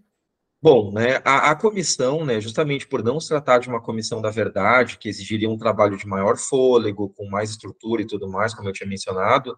Bom, 0.61 0.91
né, 0.91 1.21
a, 1.23 1.51
a, 1.51 1.55
comissão, 1.55 2.25
né, 2.25 2.41
justamente 2.41 2.85
por 2.85 3.01
não 3.01 3.17
se 3.17 3.29
tratar 3.29 3.59
de 3.59 3.69
uma 3.69 3.81
comissão 3.81 4.21
da 4.21 4.29
verdade, 4.29 4.97
que 4.97 5.07
exigiria 5.07 5.49
um 5.49 5.57
trabalho 5.57 5.95
de 5.95 6.05
maior 6.05 6.37
fôlego, 6.37 7.07
com 7.15 7.29
mais 7.29 7.51
estrutura 7.51 8.01
e 8.01 8.05
tudo 8.05 8.27
mais, 8.27 8.53
como 8.53 8.67
eu 8.67 8.73
tinha 8.73 8.89
mencionado, 8.89 9.55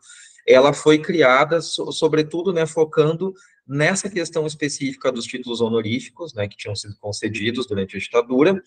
ela 0.47 0.73
foi 0.73 0.99
criada, 0.99 1.59
so, 1.59 1.91
sobretudo, 1.91 2.53
né, 2.53 2.67
focando 2.67 3.33
nessa 3.67 4.11
questão 4.11 4.45
específica 4.45 5.11
dos 5.11 5.25
títulos 5.25 5.59
honoríficos, 5.59 6.35
né, 6.35 6.47
que 6.47 6.55
tinham 6.55 6.75
sido 6.75 6.95
concedidos 6.99 7.65
durante 7.65 7.97
a 7.97 7.99
ditadura, 7.99 8.61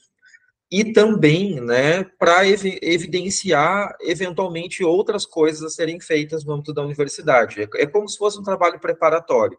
e 0.72 0.92
também, 0.92 1.60
né, 1.60 2.02
para 2.18 2.48
ev 2.48 2.64
evidenciar 2.82 3.94
eventualmente 4.00 4.82
outras 4.82 5.24
coisas 5.24 5.62
a 5.62 5.70
serem 5.70 6.00
feitas 6.00 6.44
no 6.44 6.54
âmbito 6.54 6.74
da 6.74 6.82
universidade. 6.82 7.62
É, 7.62 7.82
é, 7.82 7.86
como 7.86 8.08
se 8.08 8.18
fosse 8.18 8.40
um 8.40 8.42
trabalho 8.42 8.80
preparatório. 8.80 9.56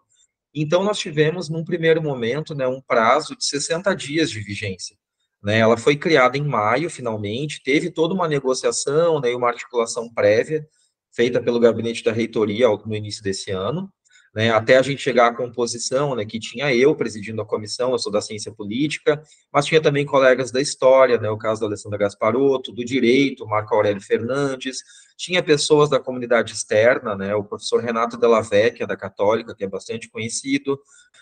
Então, 0.55 0.83
nós 0.85 0.97
tivemos, 0.97 1.49
num 1.49 1.65
primeiro 1.65 2.01
momento, 2.01 2.55
né, 2.55 2.65
um 2.65 2.79
prazo 2.79 3.35
de 3.35 3.45
60 3.45 3.93
dias 3.93 4.31
de 4.31 4.39
vigência. 4.39 4.95
Né, 5.43 5.59
ela 5.59 5.75
foi 5.75 5.97
criada 5.97 6.37
em 6.37 6.43
maio, 6.43 6.89
finalmente, 6.89 7.61
teve 7.61 7.91
toda 7.91 8.13
uma 8.13 8.27
negociação, 8.27 9.19
né, 9.19 9.35
uma 9.35 9.49
articulação 9.49 10.09
prévia, 10.11 10.65
feita 11.13 11.41
pelo 11.43 11.59
gabinete 11.59 12.03
da 12.03 12.11
reitoria 12.11 12.67
no 12.69 12.95
início 12.95 13.21
desse 13.21 13.51
ano, 13.51 13.91
né, 14.33 14.49
até 14.51 14.77
a 14.77 14.81
gente 14.81 15.01
chegar 15.01 15.27
à 15.27 15.33
composição, 15.35 16.15
né, 16.15 16.25
que 16.25 16.39
tinha 16.39 16.73
eu 16.73 16.95
presidindo 16.95 17.41
a 17.41 17.45
comissão, 17.45 17.91
eu 17.91 17.99
sou 17.99 18.11
da 18.11 18.21
ciência 18.21 18.51
política, 18.51 19.21
mas 19.51 19.65
tinha 19.65 19.81
também 19.81 20.05
colegas 20.05 20.51
da 20.51 20.61
história, 20.61 21.17
né, 21.17 21.29
o 21.29 21.37
caso 21.37 21.61
da 21.61 21.67
Alessandra 21.67 21.99
Gasparotto, 21.99 22.71
do 22.71 22.83
direito, 22.83 23.45
Marco 23.45 23.75
Aurélio 23.75 24.01
Fernandes, 24.01 24.79
tinha 25.17 25.41
pessoas 25.41 25.89
da 25.89 25.99
comunidade 25.99 26.53
externa, 26.53 27.15
né, 27.15 27.33
o 27.35 27.43
professor 27.43 27.81
Renato 27.81 28.17
Della 28.17 28.41
Vecchia, 28.41 28.87
da 28.87 28.97
Católica, 28.97 29.55
que 29.55 29.63
é 29.63 29.67
bastante 29.67 30.09
conhecido, 30.09 30.79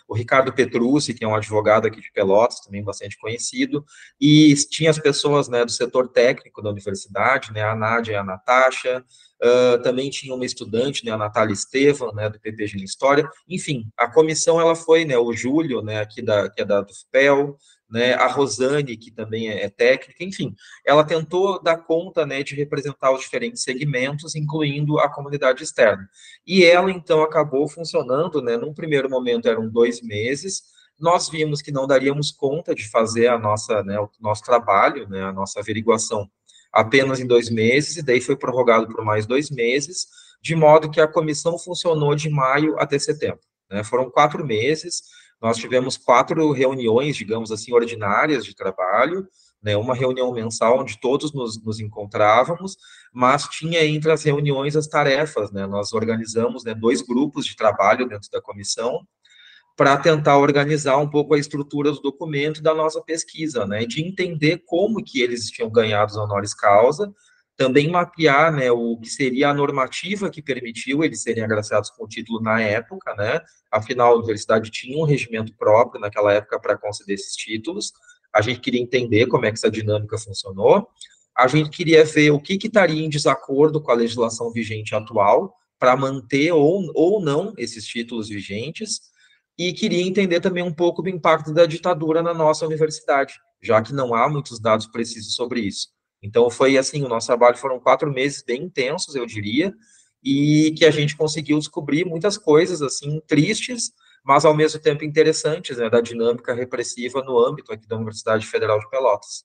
o 0.07 0.15
Ricardo 0.15 0.51
Petrucci, 0.51 1.13
que 1.13 1.23
é 1.23 1.27
um 1.27 1.35
advogado 1.35 1.87
aqui 1.87 2.01
de 2.01 2.11
Pelotas, 2.11 2.59
também 2.59 2.83
bastante 2.83 3.17
conhecido, 3.17 3.85
e 4.19 4.53
tinha 4.69 4.89
as 4.89 4.99
pessoas, 4.99 5.47
né, 5.47 5.63
do 5.63 5.71
setor 5.71 6.07
técnico 6.09 6.61
da 6.61 6.69
universidade, 6.69 7.53
né, 7.53 7.63
a 7.63 7.75
Nádia 7.75 8.13
e 8.13 8.15
a 8.15 8.23
Natasha, 8.23 9.03
Uh, 9.43 9.81
também 9.83 10.09
tinha 10.09 10.33
uma 10.33 10.45
estudante, 10.45 11.03
né, 11.03 11.11
a 11.11 11.17
Natália 11.17 11.51
Estevam, 11.51 12.13
né, 12.13 12.29
do 12.29 12.39
PPG 12.39 12.77
em 12.77 12.83
História. 12.85 13.29
Enfim, 13.49 13.91
a 13.97 14.07
comissão 14.07 14.57
ela 14.57 14.73
foi, 14.73 15.03
né, 15.03 15.17
o 15.17 15.33
Júlio, 15.33 15.81
né, 15.81 15.99
aqui 15.99 16.21
da 16.21 16.49
que 16.49 16.61
é 16.61 16.65
da 16.65 16.79
do 16.79 16.93
FPEL, 16.93 17.57
né, 17.93 18.15
a 18.15 18.25
Rosane, 18.25 18.97
que 18.97 19.11
também 19.11 19.49
é, 19.49 19.65
é 19.65 19.69
técnica, 19.69 20.23
enfim, 20.23 20.55
ela 20.83 21.03
tentou 21.03 21.61
dar 21.61 21.77
conta, 21.77 22.25
né, 22.25 22.41
de 22.41 22.55
representar 22.55 23.11
os 23.11 23.21
diferentes 23.21 23.61
segmentos, 23.61 24.35
incluindo 24.35 24.97
a 24.97 25.07
comunidade 25.07 25.63
externa. 25.63 26.09
E 26.45 26.65
ela 26.65 26.89
então 26.89 27.21
acabou 27.21 27.69
funcionando, 27.69 28.41
né, 28.41 28.57
num 28.57 28.73
primeiro 28.73 29.07
momento 29.07 29.47
eram 29.47 29.69
dois 29.69 30.01
meses. 30.01 30.63
Nós 30.99 31.29
vimos 31.29 31.61
que 31.61 31.71
não 31.71 31.85
daríamos 31.85 32.31
conta 32.31 32.73
de 32.73 32.89
fazer 32.89 33.27
a 33.27 33.37
nossa, 33.37 33.83
né, 33.83 33.99
o 33.99 34.09
nosso 34.19 34.41
trabalho, 34.41 35.07
né, 35.07 35.21
a 35.21 35.31
nossa 35.31 35.59
averiguação 35.59 36.27
apenas 36.71 37.19
em 37.19 37.27
dois 37.27 37.51
meses, 37.51 37.97
e 37.97 38.01
daí 38.01 38.19
foi 38.19 38.35
prorrogado 38.35 38.87
por 38.87 39.05
mais 39.05 39.27
dois 39.27 39.51
meses, 39.51 40.07
de 40.41 40.55
modo 40.55 40.89
que 40.89 40.99
a 40.99 41.07
comissão 41.07 41.59
funcionou 41.59 42.15
de 42.15 42.27
maio 42.27 42.75
até 42.79 42.97
setembro. 42.97 43.41
Né? 43.69 43.83
Foram 43.83 44.09
quatro 44.09 44.43
meses, 44.43 45.03
nós 45.43 45.57
tivemos 45.57 45.97
quatro 45.97 46.53
reuniões, 46.53 47.17
digamos 47.17 47.51
assim, 47.51 47.73
ordinárias 47.73 48.45
de 48.45 48.55
trabalho, 48.55 49.27
né, 49.61 49.75
uma 49.75 49.93
reunião 49.93 50.31
mensal 50.31 50.79
onde 50.79 50.97
todos 50.97 51.33
nos, 51.33 51.61
nos, 51.61 51.81
encontrávamos, 51.81 52.77
mas 53.13 53.43
tinha 53.49 53.85
entre 53.85 54.09
as 54.09 54.23
reuniões 54.23 54.77
as 54.77 54.87
tarefas, 54.87 55.51
né, 55.51 55.67
nós 55.67 55.91
organizamos 55.91 56.63
né, 56.63 56.73
dois 56.73 57.01
grupos 57.01 57.45
de 57.45 57.57
trabalho 57.57 58.07
dentro 58.07 58.31
da 58.31 58.41
comissão, 58.41 59.05
para 59.75 59.97
tentar 59.97 60.37
organizar 60.37 60.97
um 60.97 61.09
pouco 61.09 61.33
a 61.33 61.39
estrutura 61.39 61.91
do 61.91 61.99
documento 61.99 62.61
da 62.61 62.73
nossa 62.73 63.01
pesquisa, 63.01 63.65
né, 63.65 63.85
de 63.85 64.01
entender 64.01 64.63
como 64.65 65.03
que 65.03 65.21
eles 65.21 65.49
tinham 65.49 65.69
ganhado 65.69 66.11
os 66.11 66.17
honoris 66.17 66.53
causa, 66.53 67.13
também 67.55 67.89
mapear, 67.89 68.51
né, 68.51 68.71
o 68.71 68.97
que 68.97 69.09
seria 69.09 69.49
a 69.49 69.53
normativa 69.53 70.29
que 70.29 70.41
permitiu 70.41 71.03
eles 71.03 71.21
serem 71.21 71.43
agraciados 71.43 71.89
com 71.91 72.05
o 72.05 72.07
título 72.07 72.41
na 72.41 72.59
época, 72.61 73.13
né, 73.15 73.39
afinal 73.71 74.13
a 74.13 74.17
universidade 74.17 74.71
tinha 74.71 74.97
um 74.97 75.05
regimento 75.05 75.55
próprio 75.55 76.01
naquela 76.01 76.33
época 76.33 76.59
para 76.59 76.77
conceder 76.77 77.15
esses 77.15 77.35
títulos, 77.35 77.91
a 78.33 78.41
gente 78.41 78.59
queria 78.59 78.81
entender 78.81 79.27
como 79.27 79.45
é 79.45 79.51
que 79.51 79.57
essa 79.57 79.69
dinâmica 79.69 80.17
funcionou, 80.17 80.87
a 81.37 81.47
gente 81.47 81.69
queria 81.69 82.03
ver 82.03 82.31
o 82.31 82.39
que, 82.39 82.57
que 82.57 82.67
estaria 82.67 83.03
em 83.03 83.09
desacordo 83.09 83.81
com 83.81 83.91
a 83.91 83.95
legislação 83.95 84.51
vigente 84.51 84.95
atual, 84.95 85.55
para 85.79 85.97
manter 85.97 86.51
ou, 86.53 86.89
ou 86.95 87.21
não 87.21 87.53
esses 87.57 87.85
títulos 87.85 88.29
vigentes, 88.29 89.01
e 89.57 89.73
queria 89.73 90.01
entender 90.01 90.39
também 90.39 90.63
um 90.63 90.73
pouco 90.73 91.01
do 91.01 91.09
impacto 91.09 91.53
da 91.53 91.65
ditadura 91.65 92.23
na 92.23 92.33
nossa 92.33 92.65
universidade, 92.65 93.33
já 93.61 93.81
que 93.81 93.93
não 93.93 94.15
há 94.15 94.29
muitos 94.29 94.59
dados 94.59 94.87
precisos 94.87 95.35
sobre 95.35 95.59
isso. 95.59 95.92
Então, 96.23 96.49
foi 96.49 96.77
assim: 96.77 97.03
o 97.03 97.09
nosso 97.09 97.27
trabalho 97.27 97.57
foram 97.57 97.79
quatro 97.79 98.11
meses 98.11 98.41
bem 98.41 98.63
intensos, 98.63 99.13
eu 99.13 99.25
diria, 99.25 99.73
e 100.23 100.73
que 100.77 100.85
a 100.85 100.91
gente 100.91 101.17
conseguiu 101.17 101.59
descobrir 101.59 102.05
muitas 102.05 102.37
coisas, 102.37 102.81
assim, 102.81 103.21
tristes, 103.27 103.91
mas 104.23 104.45
ao 104.45 104.55
mesmo 104.55 104.79
tempo 104.79 105.03
interessantes, 105.03 105.77
né, 105.77 105.89
da 105.89 105.99
dinâmica 105.99 106.53
repressiva 106.53 107.21
no 107.21 107.37
âmbito 107.37 107.73
aqui 107.73 107.85
da 107.85 107.97
Universidade 107.97 108.47
Federal 108.47 108.79
de 108.79 108.89
Pelotas. 108.89 109.43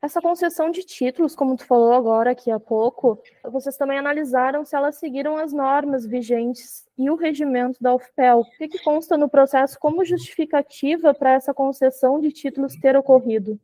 Essa 0.00 0.22
concessão 0.22 0.70
de 0.70 0.84
títulos, 0.84 1.34
como 1.34 1.56
tu 1.56 1.66
falou 1.66 1.92
agora 1.92 2.30
aqui 2.30 2.52
há 2.52 2.60
pouco, 2.60 3.20
vocês 3.50 3.76
também 3.76 3.98
analisaram 3.98 4.64
se 4.64 4.76
elas 4.76 4.94
seguiram 4.94 5.36
as 5.36 5.52
normas 5.52 6.06
vigentes 6.06 6.86
e 6.96 7.10
o 7.10 7.16
regimento 7.16 7.82
da 7.82 7.92
UFPEL. 7.92 8.38
O 8.38 8.50
que, 8.56 8.68
que 8.68 8.78
consta 8.84 9.16
no 9.16 9.28
processo 9.28 9.76
como 9.80 10.04
justificativa 10.04 11.12
para 11.12 11.32
essa 11.32 11.52
concessão 11.52 12.20
de 12.20 12.30
títulos 12.30 12.76
ter 12.76 12.96
ocorrido? 12.96 13.58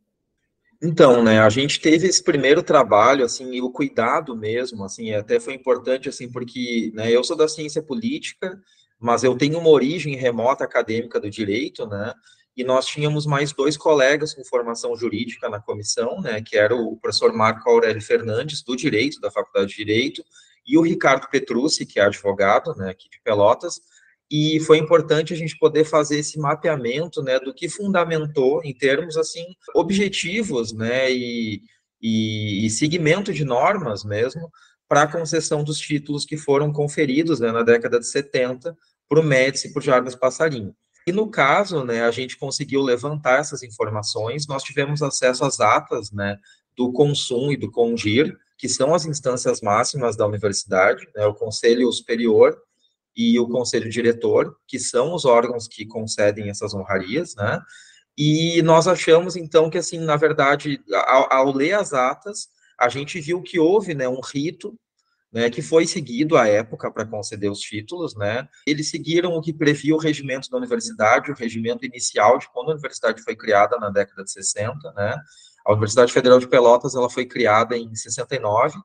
Então, 0.87 1.23
né, 1.23 1.39
a 1.39 1.49
gente 1.49 1.79
teve 1.79 2.07
esse 2.07 2.23
primeiro 2.23 2.61
trabalho, 2.61 3.25
assim, 3.25 3.53
e 3.53 3.61
o 3.61 3.71
cuidado 3.71 4.35
mesmo, 4.35 4.83
assim, 4.83 5.11
até 5.13 5.39
foi 5.39 5.55
importante, 5.55 6.07
assim, 6.07 6.31
porque, 6.31 6.91
né, 6.93 7.11
eu 7.11 7.23
sou 7.23 7.35
da 7.35 7.47
ciência 7.47 7.81
política, 7.81 8.61
mas 8.99 9.23
eu 9.23 9.35
tenho 9.35 9.57
uma 9.57 9.69
origem 9.69 10.15
remota 10.15 10.63
acadêmica 10.63 11.19
do 11.19 11.27
direito, 11.27 11.87
né, 11.87 12.13
e 12.55 12.63
nós 12.63 12.85
tínhamos 12.85 13.25
mais 13.25 13.51
dois 13.51 13.75
colegas 13.75 14.35
com 14.35 14.45
formação 14.45 14.95
jurídica 14.95 15.49
na 15.49 15.59
comissão, 15.59 16.21
né, 16.21 16.39
que 16.39 16.55
era 16.55 16.75
o 16.75 16.95
professor 16.97 17.33
Marco 17.33 17.67
Aurélio 17.67 18.01
Fernandes, 18.01 18.61
do 18.61 18.75
Direito, 18.75 19.19
da 19.19 19.31
Faculdade 19.31 19.71
de 19.71 19.77
Direito, 19.77 20.23
e 20.67 20.77
o 20.77 20.81
Ricardo 20.81 21.27
Petrucci, 21.31 21.83
que 21.87 21.99
é 21.99 22.03
advogado, 22.03 22.75
né, 22.75 22.91
aqui 22.91 23.09
de 23.09 23.19
Pelotas, 23.23 23.81
e 24.29 24.59
foi 24.61 24.77
importante 24.77 25.33
a 25.33 25.37
gente 25.37 25.57
poder 25.57 25.85
fazer 25.85 26.19
esse 26.19 26.39
mapeamento, 26.39 27.21
né, 27.21 27.39
do 27.39 27.53
que 27.53 27.69
fundamentou 27.69 28.63
em 28.63 28.73
termos, 28.73 29.17
assim, 29.17 29.45
objetivos, 29.73 30.73
né, 30.73 31.11
e, 31.11 31.61
e, 32.01 32.65
e 32.65 32.69
segmento 32.69 33.31
de 33.31 33.45
normas 33.45 34.03
mesmo, 34.03 34.49
para 34.87 35.03
a 35.03 35.11
concessão 35.11 35.63
dos 35.63 35.79
títulos 35.79 36.25
que 36.25 36.37
foram 36.37 36.71
conferidos, 36.71 37.39
né, 37.39 37.51
na 37.51 37.63
década 37.63 37.99
de 37.99 38.07
70, 38.07 38.75
para 39.07 39.19
o 39.19 39.23
Médici 39.23 39.67
e 39.67 39.73
para 39.73 39.79
o 39.79 39.83
Jarbas 39.83 40.15
Passarinho. 40.15 40.75
E 41.07 41.11
no 41.11 41.29
caso, 41.29 41.83
né, 41.83 42.03
a 42.03 42.09
gente 42.09 42.37
conseguiu 42.37 42.81
levantar 42.81 43.39
essas 43.39 43.61
informações, 43.61 44.47
nós 44.47 44.63
tivemos 44.63 45.03
acesso 45.03 45.45
às 45.45 45.59
atas, 45.59 46.11
né, 46.11 46.37
do 46.75 46.91
Consum 46.91 47.51
e 47.51 47.57
do 47.57 47.71
Congir, 47.71 48.35
que 48.57 48.67
são 48.67 48.93
as 48.93 49.05
instâncias 49.05 49.61
máximas 49.61 50.15
da 50.15 50.25
universidade, 50.25 51.07
né, 51.15 51.25
o 51.27 51.33
Conselho 51.33 51.91
Superior 51.91 52.57
e 53.15 53.39
o 53.39 53.47
conselho 53.47 53.89
diretor, 53.89 54.55
que 54.67 54.77
são 54.77 55.13
os 55.13 55.25
órgãos 55.25 55.67
que 55.67 55.85
concedem 55.85 56.49
essas 56.49 56.73
honrarias, 56.73 57.35
né? 57.35 57.61
E 58.17 58.61
nós 58.61 58.87
achamos, 58.87 59.35
então, 59.35 59.69
que, 59.69 59.77
assim, 59.77 59.99
na 59.99 60.15
verdade, 60.15 60.81
ao, 61.07 61.33
ao 61.33 61.51
ler 61.51 61.73
as 61.73 61.93
atas, 61.93 62.47
a 62.79 62.89
gente 62.89 63.19
viu 63.19 63.41
que 63.41 63.59
houve, 63.59 63.93
né, 63.93 64.07
um 64.07 64.21
rito 64.21 64.77
né, 65.35 65.49
que 65.49 65.61
foi 65.61 65.85
seguido 65.85 66.37
à 66.37 66.47
época 66.47 66.89
para 66.89 67.05
conceder 67.05 67.51
os 67.51 67.59
títulos, 67.59 68.15
né? 68.15 68.47
Eles 68.65 68.89
seguiram 68.89 69.33
o 69.33 69.41
que 69.41 69.51
previa 69.51 69.93
o 69.93 69.99
regimento 69.99 70.49
da 70.49 70.57
universidade, 70.57 71.29
o 71.29 71.35
regimento 71.35 71.85
inicial 71.85 72.37
de 72.37 72.49
quando 72.53 72.69
a 72.69 72.71
universidade 72.71 73.21
foi 73.21 73.35
criada 73.35 73.77
na 73.77 73.89
década 73.89 74.23
de 74.23 74.31
60, 74.31 74.93
né? 74.93 75.17
A 75.65 75.73
Universidade 75.73 76.13
Federal 76.13 76.39
de 76.39 76.47
Pelotas, 76.47 76.95
ela 76.95 77.09
foi 77.09 77.25
criada 77.25 77.77
em 77.77 77.93
69, 77.93 78.77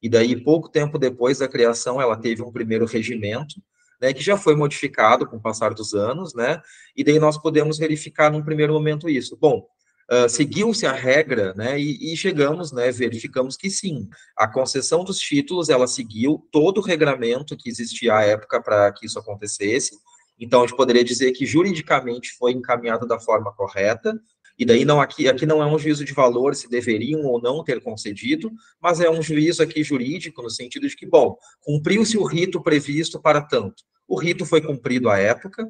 e 0.00 0.08
daí 0.08 0.40
pouco 0.40 0.68
tempo 0.68 0.96
depois 0.96 1.38
da 1.38 1.48
criação 1.48 2.00
ela 2.00 2.16
teve 2.16 2.40
um 2.40 2.52
primeiro 2.52 2.86
regimento, 2.86 3.56
né, 4.00 4.12
que 4.12 4.22
já 4.22 4.36
foi 4.36 4.54
modificado 4.54 5.26
com 5.26 5.36
o 5.36 5.42
passar 5.42 5.74
dos 5.74 5.94
anos, 5.94 6.34
né? 6.34 6.60
E 6.96 7.02
daí 7.02 7.18
nós 7.18 7.38
podemos 7.38 7.78
verificar 7.78 8.30
num 8.30 8.42
primeiro 8.42 8.72
momento 8.72 9.08
isso. 9.08 9.36
Bom, 9.40 9.66
Uh, 10.08 10.28
seguiu-se 10.28 10.86
a 10.86 10.92
regra, 10.92 11.52
né, 11.54 11.80
e, 11.80 12.12
e, 12.12 12.16
chegamos, 12.16 12.70
né, 12.70 12.92
verificamos 12.92 13.56
que 13.56 13.68
sim, 13.68 14.08
a 14.36 14.46
concessão 14.46 15.02
dos 15.02 15.18
títulos, 15.18 15.68
ela 15.68 15.88
seguiu 15.88 16.46
todo 16.52 16.78
o 16.78 16.80
regramento 16.80 17.56
que 17.56 17.68
existia 17.68 18.14
à 18.14 18.22
época 18.22 18.62
para 18.62 18.92
que 18.92 19.04
isso 19.04 19.18
acontecesse, 19.18 19.96
então 20.38 20.62
a 20.62 20.66
gente 20.66 20.76
poderia 20.76 21.02
dizer 21.02 21.32
que 21.32 21.44
juridicamente 21.44 22.36
foi 22.38 22.52
encaminhado 22.52 23.04
da 23.04 23.18
forma 23.18 23.52
correta, 23.52 24.16
e 24.58 24.64
daí 24.64 24.84
não 24.84 25.00
aqui, 25.00 25.28
aqui 25.28 25.44
não 25.44 25.62
é 25.62 25.66
um 25.66 25.78
juízo 25.78 26.04
de 26.04 26.12
valor 26.12 26.54
se 26.54 26.68
deveriam 26.68 27.22
ou 27.24 27.40
não 27.40 27.62
ter 27.62 27.80
concedido, 27.80 28.50
mas 28.80 29.00
é 29.00 29.10
um 29.10 29.22
juízo 29.22 29.62
aqui 29.62 29.82
jurídico 29.82 30.42
no 30.42 30.50
sentido 30.50 30.88
de 30.88 30.96
que, 30.96 31.06
bom, 31.06 31.36
cumpriu-se 31.60 32.16
o 32.16 32.24
rito 32.24 32.62
previsto 32.62 33.20
para 33.20 33.40
tanto. 33.40 33.84
O 34.08 34.18
rito 34.18 34.46
foi 34.46 34.60
cumprido 34.60 35.10
à 35.10 35.18
época, 35.18 35.68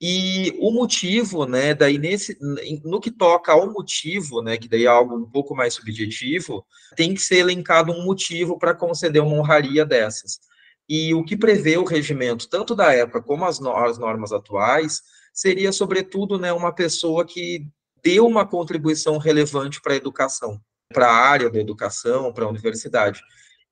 e 0.00 0.54
o 0.60 0.70
motivo, 0.70 1.46
né, 1.46 1.74
daí 1.74 1.96
nesse, 1.96 2.36
no 2.84 3.00
que 3.00 3.10
toca 3.10 3.52
ao 3.52 3.72
motivo, 3.72 4.42
né, 4.42 4.58
que 4.58 4.68
daí 4.68 4.84
é 4.84 4.88
algo 4.88 5.16
um 5.16 5.30
pouco 5.30 5.54
mais 5.54 5.72
subjetivo, 5.74 6.66
tem 6.94 7.14
que 7.14 7.20
ser 7.20 7.36
elencado 7.36 7.92
um 7.92 8.04
motivo 8.04 8.58
para 8.58 8.74
conceder 8.74 9.22
uma 9.22 9.36
honraria 9.36 9.86
dessas. 9.86 10.38
E 10.88 11.14
o 11.14 11.24
que 11.24 11.36
prevê 11.36 11.78
o 11.78 11.84
regimento, 11.84 12.48
tanto 12.48 12.74
da 12.74 12.92
época 12.92 13.22
como 13.22 13.44
as, 13.46 13.60
as 13.60 13.98
normas 13.98 14.32
atuais, 14.32 15.00
seria, 15.32 15.72
sobretudo, 15.72 16.38
né, 16.38 16.52
uma 16.52 16.74
pessoa 16.74 17.24
que 17.24 17.66
deu 18.06 18.24
uma 18.24 18.46
contribuição 18.46 19.18
relevante 19.18 19.82
para 19.82 19.94
a 19.94 19.96
educação, 19.96 20.60
para 20.94 21.08
a 21.08 21.12
área 21.12 21.50
da 21.50 21.58
educação, 21.58 22.32
para 22.32 22.44
a 22.44 22.48
universidade. 22.48 23.20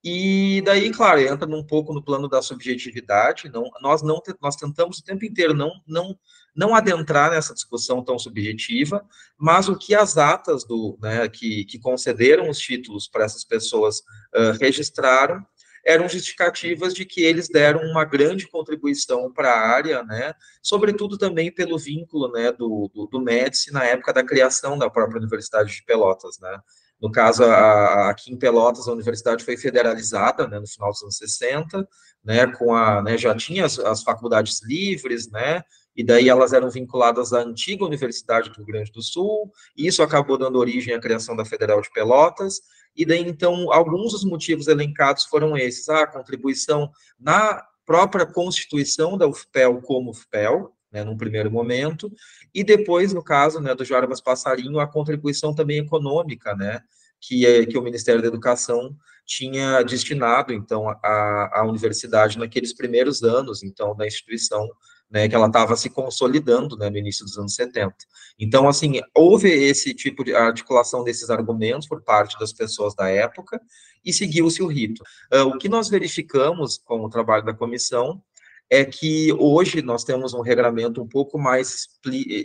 E 0.02 0.60
daí, 0.66 0.90
claro, 0.90 1.20
entra 1.20 1.48
um 1.48 1.64
pouco 1.64 1.94
no 1.94 2.02
plano 2.02 2.28
da 2.28 2.42
subjetividade. 2.42 3.48
Não, 3.48 3.70
nós 3.80 4.02
não 4.02 4.20
nós 4.42 4.56
tentamos 4.56 4.98
o 4.98 5.04
tempo 5.04 5.24
inteiro 5.24 5.54
não 5.54 5.70
não 5.86 6.18
não 6.54 6.74
adentrar 6.74 7.30
nessa 7.30 7.54
discussão 7.54 8.02
tão 8.02 8.18
subjetiva, 8.18 9.04
mas 9.38 9.68
o 9.68 9.76
que 9.76 9.94
as 9.94 10.16
atas 10.16 10.64
do 10.64 10.98
né, 11.00 11.28
que, 11.28 11.64
que 11.64 11.80
concederam 11.80 12.48
os 12.48 12.58
títulos 12.58 13.08
para 13.08 13.24
essas 13.24 13.44
pessoas 13.44 13.98
uh, 13.98 14.56
registraram 14.60 15.44
eram 15.84 16.08
justificativas 16.08 16.94
de 16.94 17.04
que 17.04 17.22
eles 17.22 17.48
deram 17.48 17.80
uma 17.82 18.04
grande 18.04 18.48
contribuição 18.48 19.30
para 19.32 19.52
a 19.52 19.68
área, 19.68 20.02
né, 20.02 20.34
sobretudo 20.62 21.18
também 21.18 21.52
pelo 21.52 21.78
vínculo, 21.78 22.32
né, 22.32 22.50
do, 22.52 22.90
do, 22.94 23.06
do 23.06 23.20
Médici 23.20 23.72
na 23.72 23.84
época 23.84 24.12
da 24.12 24.24
criação 24.24 24.78
da 24.78 24.88
própria 24.88 25.18
Universidade 25.18 25.74
de 25.74 25.84
Pelotas, 25.84 26.38
né, 26.40 26.58
no 27.00 27.10
caso, 27.10 27.44
a, 27.44 28.08
aqui 28.08 28.32
em 28.32 28.38
Pelotas, 28.38 28.88
a 28.88 28.92
universidade 28.92 29.44
foi 29.44 29.58
federalizada 29.58 30.46
né, 30.48 30.58
no 30.58 30.66
final 30.66 30.90
dos 30.90 31.02
anos 31.02 31.16
60, 31.18 31.86
né, 32.24 32.46
com 32.46 32.74
a, 32.74 33.02
né, 33.02 33.18
já 33.18 33.34
tinha 33.34 33.66
as, 33.66 33.78
as, 33.78 34.02
faculdades 34.02 34.62
livres, 34.62 35.30
né, 35.30 35.62
e 35.94 36.02
daí 36.02 36.30
elas 36.30 36.54
eram 36.54 36.70
vinculadas 36.70 37.34
à 37.34 37.40
antiga 37.40 37.84
Universidade 37.84 38.48
do 38.48 38.56
Rio 38.56 38.66
Grande 38.66 38.90
do 38.90 39.02
Sul, 39.02 39.52
e 39.76 39.86
isso 39.86 40.02
acabou 40.02 40.38
dando 40.38 40.58
origem 40.58 40.94
à 40.94 41.00
criação 41.00 41.36
da 41.36 41.44
Federal 41.44 41.80
de 41.82 41.90
Pelotas, 41.92 42.60
e 42.96 43.04
daí, 43.04 43.20
então, 43.20 43.72
alguns 43.72 44.12
dos 44.12 44.24
motivos 44.24 44.68
elencados 44.68 45.24
foram 45.24 45.56
esses, 45.56 45.88
a 45.88 46.06
contribuição 46.06 46.90
na 47.18 47.62
própria 47.84 48.24
constituição 48.24 49.18
da 49.18 49.26
UFPEL 49.26 49.82
como 49.82 50.10
UFPEL, 50.10 50.72
né, 50.90 51.02
num 51.02 51.16
primeiro 51.16 51.50
momento, 51.50 52.10
e 52.54 52.62
depois, 52.62 53.12
no 53.12 53.22
caso 53.22 53.60
né, 53.60 53.74
do 53.74 53.84
Jarbas 53.84 54.20
Passarinho, 54.20 54.78
a 54.78 54.86
contribuição 54.86 55.54
também 55.54 55.78
econômica, 55.78 56.54
né, 56.54 56.80
que, 57.20 57.44
é, 57.44 57.66
que 57.66 57.76
o 57.76 57.82
Ministério 57.82 58.22
da 58.22 58.28
Educação 58.28 58.96
tinha 59.26 59.82
destinado, 59.82 60.52
então, 60.52 60.88
à, 60.88 61.60
à 61.60 61.66
universidade 61.66 62.38
naqueles 62.38 62.72
primeiros 62.72 63.22
anos, 63.22 63.62
então, 63.62 63.96
da 63.96 64.06
instituição, 64.06 64.68
né, 65.10 65.28
que 65.28 65.34
ela 65.34 65.46
estava 65.46 65.76
se 65.76 65.88
consolidando, 65.90 66.76
né, 66.76 66.90
no 66.90 66.98
início 66.98 67.24
dos 67.24 67.38
anos 67.38 67.54
70. 67.54 67.94
Então, 68.38 68.68
assim, 68.68 69.00
houve 69.14 69.48
esse 69.48 69.94
tipo 69.94 70.24
de 70.24 70.34
articulação 70.34 71.04
desses 71.04 71.30
argumentos 71.30 71.86
por 71.86 72.02
parte 72.02 72.38
das 72.38 72.52
pessoas 72.52 72.94
da 72.94 73.08
época, 73.08 73.60
e 74.04 74.12
seguiu-se 74.12 74.62
o 74.62 74.66
rito. 74.66 75.02
Uh, 75.32 75.48
o 75.48 75.58
que 75.58 75.68
nós 75.68 75.88
verificamos 75.88 76.78
com 76.78 77.04
o 77.04 77.08
trabalho 77.08 77.44
da 77.44 77.54
comissão 77.54 78.22
é 78.70 78.84
que 78.84 79.32
hoje 79.34 79.82
nós 79.82 80.04
temos 80.04 80.34
um 80.34 80.40
regramento 80.40 81.02
um 81.02 81.06
pouco 81.06 81.38
mais 81.38 81.86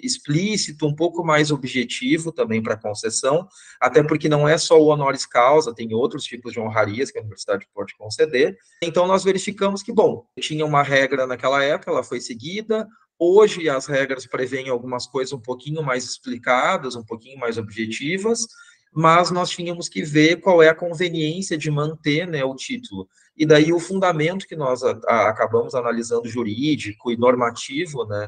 explícito, 0.04 0.86
um 0.86 0.96
pouco 0.96 1.24
mais 1.24 1.52
objetivo 1.52 2.32
também 2.32 2.62
para 2.62 2.78
concessão, 2.78 3.48
até 3.80 4.04
porque 4.04 4.30
não 4.30 4.48
é 4.48 4.58
só 4.58 4.80
o 4.80 4.88
honoris 4.88 5.26
causa, 5.26 5.74
tem 5.74 5.94
outros 5.94 6.24
tipos 6.24 6.54
de 6.54 6.60
honrarias 6.60 7.10
que 7.12 7.18
a 7.18 7.22
universidade 7.22 7.68
pode 7.74 7.96
conceder. 7.98 8.58
Então 8.84 9.08
nós 9.08 9.24
verificamos 9.24 9.82
que, 9.82 9.94
bom, 9.94 10.26
tinha 10.40 10.66
uma 10.66 10.84
regra 10.84 11.26
naquela 11.26 11.64
época, 11.64 11.92
ela 11.92 12.04
foi 12.04 12.20
seguida, 12.20 12.88
Hoje 13.22 13.68
as 13.68 13.86
regras 13.86 14.26
prevêem 14.26 14.70
algumas 14.70 15.06
coisas 15.06 15.34
um 15.34 15.42
pouquinho 15.42 15.84
mais 15.84 16.06
explicadas, 16.06 16.96
um 16.96 17.04
pouquinho 17.04 17.38
mais 17.38 17.58
objetivas, 17.58 18.48
mas 18.92 19.32
nós 19.32 19.50
tínhamos 19.50 19.88
que 19.88 20.04
ver 20.04 20.38
qual 20.38 20.62
é 20.64 20.70
a 20.70 20.76
conveniência 20.76 21.58
de 21.58 21.70
manter 21.70 22.28
né, 22.28 22.44
o 22.44 22.56
título. 22.56 23.08
E 23.38 23.46
daí 23.46 23.72
o 23.72 23.80
fundamento 23.80 24.48
que 24.48 24.56
nós 24.56 24.84
a, 24.84 25.00
a, 25.08 25.30
acabamos 25.30 25.76
analisando 25.76 26.28
jurídico 26.28 27.12
e 27.12 27.18
normativo, 27.18 28.06
né, 28.06 28.28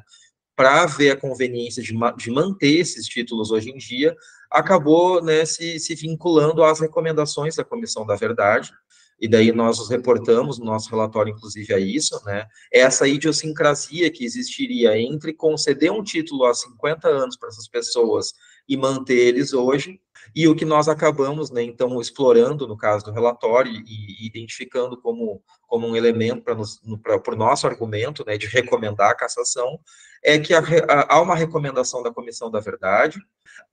para 0.56 0.86
ver 0.86 1.12
a 1.12 1.18
conveniência 1.18 1.82
de, 1.82 1.94
de, 2.18 2.32
manter 2.32 2.80
esses 2.80 3.06
títulos 3.08 3.52
hoje 3.52 3.72
em 3.72 3.78
dia, 3.78 4.16
acabou 4.50 5.24
né, 5.24 5.46
se, 5.46 5.80
se 5.80 5.96
vinculando 5.96 6.64
às 6.64 6.80
recomendações 6.80 7.56
da 7.56 7.64
Comissão 7.64 8.06
da 8.06 8.16
Verdade, 8.16 8.72
e 9.22 9.28
daí 9.28 9.52
nós 9.52 9.80
os 9.80 9.88
reportamos 9.88 10.58
no 10.58 10.66
nosso 10.66 10.90
relatório, 10.90 11.32
inclusive, 11.32 11.72
a 11.76 11.80
isso, 11.80 12.20
né? 12.26 12.48
Essa 12.74 13.08
idiosincrasia 13.08 14.10
que 14.10 14.26
existiria 14.26 15.00
entre 15.00 15.32
conceder 15.32 15.92
um 15.92 16.04
título 16.04 16.46
há 16.46 16.54
50 16.56 17.08
anos 17.08 17.38
para 17.38 17.50
essas 17.50 17.68
pessoas 17.68 18.34
e 18.68 18.76
manter 18.76 19.20
eles 19.20 19.54
hoje, 19.54 20.02
e 20.36 20.48
o 20.48 20.56
que 20.56 20.66
nós 20.66 20.88
acabamos, 20.88 21.52
né, 21.52 21.64
então, 21.64 22.00
explorando 22.00 22.68
no 22.68 22.78
caso 22.78 23.06
do 23.06 23.12
relatório 23.12 23.72
e, 23.72 24.26
identificando 24.26 24.96
como, 24.98 25.42
como 25.68 25.88
um 25.88 25.96
elemento 25.96 26.44
para 26.44 27.34
o 27.34 27.38
nosso 27.38 27.68
argumento, 27.68 28.24
né, 28.26 28.38
de 28.38 28.48
recomendar 28.48 29.12
a 29.12 29.16
cassação, 29.16 29.80
é 30.24 30.38
que 30.38 30.54
a, 30.54 30.60
a, 30.60 31.16
há 31.16 31.22
uma 31.22 31.36
recomendação 31.36 32.04
da 32.04 32.14
Comissão 32.14 32.50
da 32.50 32.60
Verdade, 32.60 33.20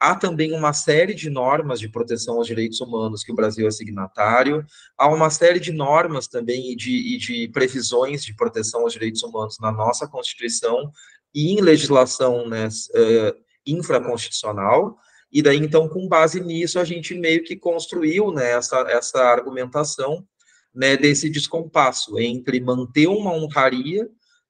há 0.00 0.14
também 0.14 0.52
uma 0.52 0.72
série 0.72 1.14
de 1.14 1.28
normas 1.28 1.78
de 1.78 1.88
proteção 1.88 2.36
aos 2.36 2.46
direitos 2.46 2.80
humanos 2.80 3.22
que 3.22 3.32
o 3.32 3.36
Brasil 3.36 3.66
é 3.68 3.70
signatário, 3.70 4.64
há 4.96 5.08
uma 5.08 5.30
série 5.30 5.60
de 5.60 5.72
normas 5.72 6.26
também 6.26 6.72
e 6.72 6.76
de, 6.76 7.14
e 7.14 7.18
de 7.18 7.48
previsões 7.48 8.24
de 8.24 8.34
proteção 8.34 8.82
aos 8.82 8.92
direitos 8.92 9.22
humanos 9.22 9.58
na 9.60 9.70
nossa 9.70 10.08
Constituição 10.08 10.90
e 11.34 11.52
em 11.52 11.60
legislação 11.60 12.48
né, 12.48 12.68
uh, 12.68 13.48
infraconstitucional, 13.66 14.96
e 15.30 15.42
daí, 15.42 15.58
então, 15.58 15.88
com 15.88 16.08
base 16.08 16.40
nisso, 16.40 16.78
a 16.78 16.84
gente 16.84 17.14
meio 17.14 17.44
que 17.44 17.54
construiu 17.54 18.32
né, 18.32 18.52
essa, 18.52 18.78
essa 18.88 19.22
argumentação 19.22 20.26
né, 20.74 20.96
desse 20.96 21.28
descompasso 21.28 22.18
entre 22.18 22.60
manter 22.60 23.08
uma 23.08 23.32
honraria 23.32 24.08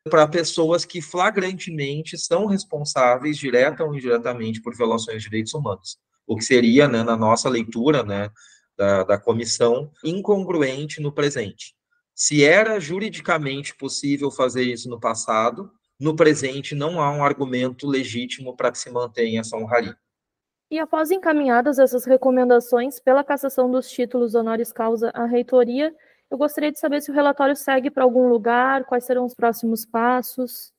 para 0.09 0.29
pessoas 0.29 0.85
que 0.85 1.03
flagrantemente 1.03 2.17
são 2.17 2.47
responsáveis, 2.47 3.37
direta 3.37 3.85
ou 3.85 3.95
indiretamente, 3.95 4.63
por 4.63 4.77
violações 4.77 5.23
de 5.23 5.29
direitos 5.29 5.53
humanos. 5.53 5.99
O 6.27 6.37
que 6.37 6.45
seria, 6.45 6.87
né, 6.87 7.03
na 7.03 7.17
nossa 7.17 7.49
leitura 7.49 8.05
né, 8.05 8.31
da, 8.77 9.03
da 9.03 9.19
comissão, 9.19 9.91
incongruente 10.05 11.01
no 11.01 11.13
presente. 11.13 11.75
Se 12.15 12.45
era 12.45 12.79
juridicamente 12.79 13.77
possível 13.77 14.31
fazer 14.31 14.63
isso 14.63 14.89
no 14.89 15.01
passado, 15.01 15.71
no 15.99 16.15
presente 16.15 16.75
não 16.75 17.01
há 17.01 17.11
um 17.11 17.25
argumento 17.25 17.87
legítimo 17.87 18.57
para 18.57 18.71
que 18.71 18.79
se 18.79 18.91
mantenha 18.91 19.41
essa 19.41 19.57
honraria. 19.57 19.97
E 20.71 20.79
após 20.79 21.11
encaminhadas 21.11 21.79
essas 21.79 22.05
recomendações 22.05 23.01
pela 23.01 23.25
cassação 23.25 23.71
dos 23.71 23.89
títulos 23.91 24.35
honoris 24.35 24.71
causa 24.71 25.11
à 25.15 25.25
reitoria, 25.25 25.95
eu 26.31 26.37
gostaria 26.37 26.71
de 26.71 26.79
saber 26.79 27.01
se 27.01 27.11
o 27.11 27.15
relatório 27.15 27.57
segue 27.57 27.91
para 27.91 28.05
algum 28.05 28.29
lugar, 28.29 28.85
quais 28.85 29.05
serão 29.05 29.25
os 29.25 29.35
próximos 29.35 29.87
passos. 29.87 30.71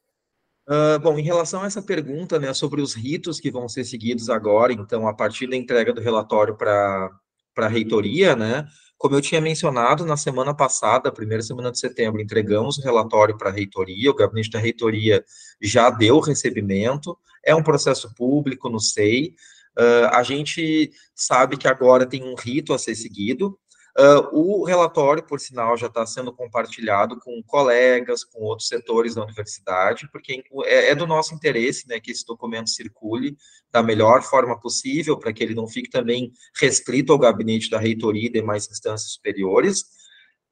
Uh, 0.68 1.00
bom, 1.02 1.18
em 1.18 1.24
relação 1.24 1.64
a 1.64 1.66
essa 1.66 1.82
pergunta, 1.82 2.38
né, 2.38 2.54
sobre 2.54 2.80
os 2.80 2.94
ritos 2.94 3.40
que 3.40 3.50
vão 3.50 3.68
ser 3.68 3.84
seguidos 3.84 4.30
agora, 4.30 4.72
então, 4.72 5.08
a 5.08 5.14
partir 5.16 5.48
da 5.48 5.56
entrega 5.56 5.92
do 5.92 6.02
relatório 6.02 6.56
para 6.56 7.10
a 7.58 7.68
reitoria, 7.68 8.36
né, 8.36 8.68
Como 9.00 9.16
eu 9.16 9.22
tinha 9.22 9.40
mencionado, 9.40 10.06
na 10.06 10.18
semana 10.18 10.54
passada, 10.54 11.10
primeira 11.10 11.42
semana 11.42 11.72
de 11.72 11.80
setembro, 11.80 12.22
entregamos 12.22 12.78
o 12.78 12.82
relatório 12.82 13.38
para 13.38 13.50
a 13.50 13.54
reitoria, 13.54 14.12
o 14.12 14.14
gabinete 14.14 14.52
da 14.52 14.60
reitoria 14.60 15.24
já 15.62 15.90
deu 15.90 16.20
recebimento, 16.20 17.18
é 17.44 17.56
um 17.56 17.64
processo 17.64 18.14
público 18.14 18.70
no 18.70 18.78
SEI, 18.78 19.34
uh, 19.78 20.08
a 20.12 20.24
gente 20.24 20.92
sabe 21.14 21.58
que 21.58 21.68
agora 21.68 22.06
tem 22.06 22.24
um 22.24 22.36
rito 22.36 22.74
a 22.74 22.80
ser 22.80 22.96
seguido, 22.96 23.60
Uh, 24.00 24.30
o 24.32 24.64
relatório, 24.64 25.22
por 25.22 25.42
sinal, 25.42 25.76
já 25.76 25.88
está 25.88 26.06
sendo 26.06 26.32
compartilhado 26.32 27.20
com 27.20 27.44
colegas, 27.44 28.24
com 28.24 28.40
outros 28.44 28.70
setores 28.70 29.16
da 29.16 29.24
universidade, 29.24 30.08
porque 30.10 30.42
é, 30.64 30.92
é, 30.92 30.96
do 30.96 31.06
nosso 31.06 31.34
interesse 31.34 31.86
né, 31.86 32.00
que 32.00 32.12
esse 32.12 32.26
documento 32.26 32.70
circule 32.70 33.36
da 33.70 33.84
melhor 33.84 34.22
forma 34.22 34.58
possível, 34.58 35.18
para 35.18 35.34
que 35.34 35.44
ele 35.44 35.54
não 35.54 35.68
fique 35.68 35.90
também 35.90 36.32
restrito 36.56 37.12
ao 37.12 37.20
gabinete 37.20 37.70
da 37.70 37.78
reitoria 37.78 38.28
e 38.28 38.32
demais 38.32 38.70
instâncias 38.70 39.12
superiores. 39.12 39.84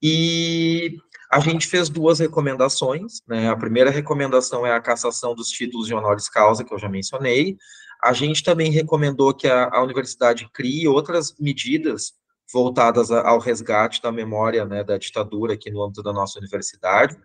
E 0.02 0.98
a 1.32 1.40
gente 1.40 1.68
fez 1.68 1.90
duas 1.90 2.20
recomendações. 2.20 3.22
Né? 3.28 3.50
A 3.50 3.56
primeira 3.56 3.90
recomendação 3.90 4.66
é 4.66 4.74
a 4.74 4.82
cassação 4.82 5.36
dos 5.36 5.50
títulos 5.50 5.88
de 5.88 5.94
honoris 5.94 6.30
causa, 6.30 6.64
que 6.64 6.74
eu 6.74 6.80
já 6.80 6.90
mencionei. 6.90 7.58
A 8.04 8.14
gente 8.14 8.44
também 8.44 8.72
recomendou 8.72 9.34
que 9.34 9.48
a, 9.48 9.70
a 9.72 9.84
universidade 9.84 10.50
crie 10.54 10.88
outras 10.88 11.36
medidas 11.40 12.14
voltadas 12.52 13.12
ao 13.12 13.40
resgate 13.40 14.02
da 14.02 14.12
memória 14.12 14.64
né, 14.66 14.84
da 14.84 14.98
ditadura 14.98 15.54
aqui 15.54 15.70
no 15.70 15.84
âmbito 15.84 16.02
da 16.02 16.14
nossa 16.14 16.40
universidade. 16.40 17.18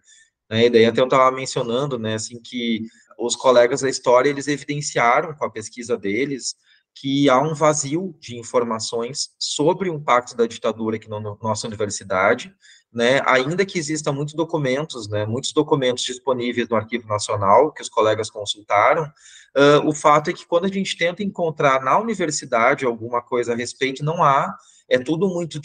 Né, 0.51 0.67
e 0.67 0.71
daí 0.71 0.85
até 0.85 1.01
eu 1.01 1.05
estava 1.05 1.31
mencionando, 1.35 1.99
né, 1.99 2.15
assim, 2.15 2.41
que 2.43 2.87
os 3.19 3.37
colegas 3.37 3.83
da 3.83 3.89
história, 3.89 4.29
eles 4.29 4.49
evidenciaram 4.49 5.35
com 5.35 5.45
a 5.45 5.51
pesquisa 5.51 5.97
deles 5.97 6.57
que 6.95 7.31
há 7.31 7.41
um 7.41 7.55
vazio 7.55 8.15
de 8.21 8.37
informações 8.37 9.31
sobre 9.39 9.89
o 9.89 9.95
impacto 9.95 10.37
da 10.37 10.47
ditadura 10.47 10.97
aqui 10.97 11.09
na 11.09 11.21
no, 11.21 11.39
nossa 11.43 11.67
universidade, 11.67 12.55
né, 12.93 13.23
ainda 13.25 13.65
que 13.65 13.79
existam 13.79 14.13
muitos 14.13 14.35
documentos, 14.35 15.09
né, 15.09 15.25
muitos 15.25 15.53
documentos 15.53 16.05
disponíveis 16.05 16.69
no 16.69 16.77
Arquivo 16.77 17.09
Nacional, 17.09 17.73
que 17.73 17.83
os 17.83 17.89
colegas 17.89 18.31
consultaram, 18.31 19.05
uh, 19.05 19.89
o 19.89 19.95
fato 19.95 20.31
é 20.31 20.33
que 20.33 20.47
quando 20.47 20.67
a 20.67 20.69
gente 20.69 20.97
tenta 20.97 21.23
encontrar 21.23 21.83
na 21.83 21.99
universidade 21.99 22.85
alguma 22.85 23.23
coisa 23.23 23.53
a 23.53 23.57
respeito, 23.57 24.05
não 24.05 24.23
há 24.23 24.55
é 24.93 24.99
tudo 24.99 25.27
muito 25.27 25.59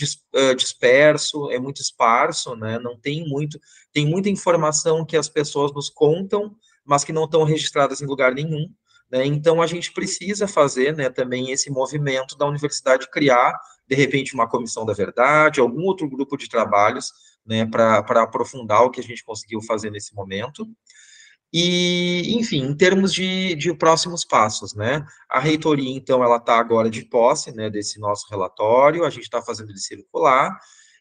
disperso, 0.55 1.51
é 1.51 1.59
muito 1.59 1.81
esparso, 1.81 2.55
né? 2.55 2.79
Não 2.79 2.97
tem 2.97 3.27
muito, 3.27 3.59
tem 3.91 4.05
muita 4.05 4.29
informação 4.29 5.05
que 5.05 5.17
as 5.17 5.27
pessoas 5.27 5.73
nos 5.73 5.89
contam, 5.89 6.55
mas 6.85 7.03
que 7.03 7.11
não 7.11 7.25
estão 7.25 7.43
registradas 7.43 8.01
em 8.01 8.05
lugar 8.05 8.33
nenhum. 8.33 8.69
Né? 9.09 9.25
Então 9.25 9.61
a 9.61 9.67
gente 9.67 9.91
precisa 9.93 10.47
fazer, 10.47 10.95
né, 10.95 11.09
também 11.09 11.51
esse 11.51 11.69
movimento 11.69 12.37
da 12.37 12.45
universidade 12.45 13.09
criar, 13.09 13.57
de 13.87 13.95
repente, 13.95 14.33
uma 14.33 14.49
comissão 14.49 14.85
da 14.85 14.93
verdade, 14.93 15.61
algum 15.61 15.83
outro 15.83 16.09
grupo 16.09 16.35
de 16.35 16.49
trabalhos, 16.49 17.11
né, 17.45 17.65
para 17.65 18.21
aprofundar 18.21 18.83
o 18.83 18.91
que 18.91 18.99
a 18.99 19.03
gente 19.03 19.23
conseguiu 19.23 19.61
fazer 19.61 19.89
nesse 19.89 20.13
momento. 20.13 20.67
E, 21.53 22.35
enfim, 22.37 22.61
em 22.65 22.75
termos 22.75 23.13
de, 23.13 23.55
de 23.55 23.73
próximos 23.73 24.25
passos, 24.25 24.73
né? 24.73 25.05
A 25.29 25.39
reitoria, 25.39 25.95
então, 25.95 26.21
ela 26.21 26.35
está 26.35 26.59
agora 26.59 26.89
de 26.89 27.05
posse, 27.05 27.55
né, 27.55 27.69
desse 27.69 27.99
nosso 28.01 28.27
relatório, 28.29 29.05
a 29.05 29.09
gente 29.09 29.23
está 29.23 29.41
fazendo 29.41 29.69
ele 29.69 29.79
circular, 29.79 30.59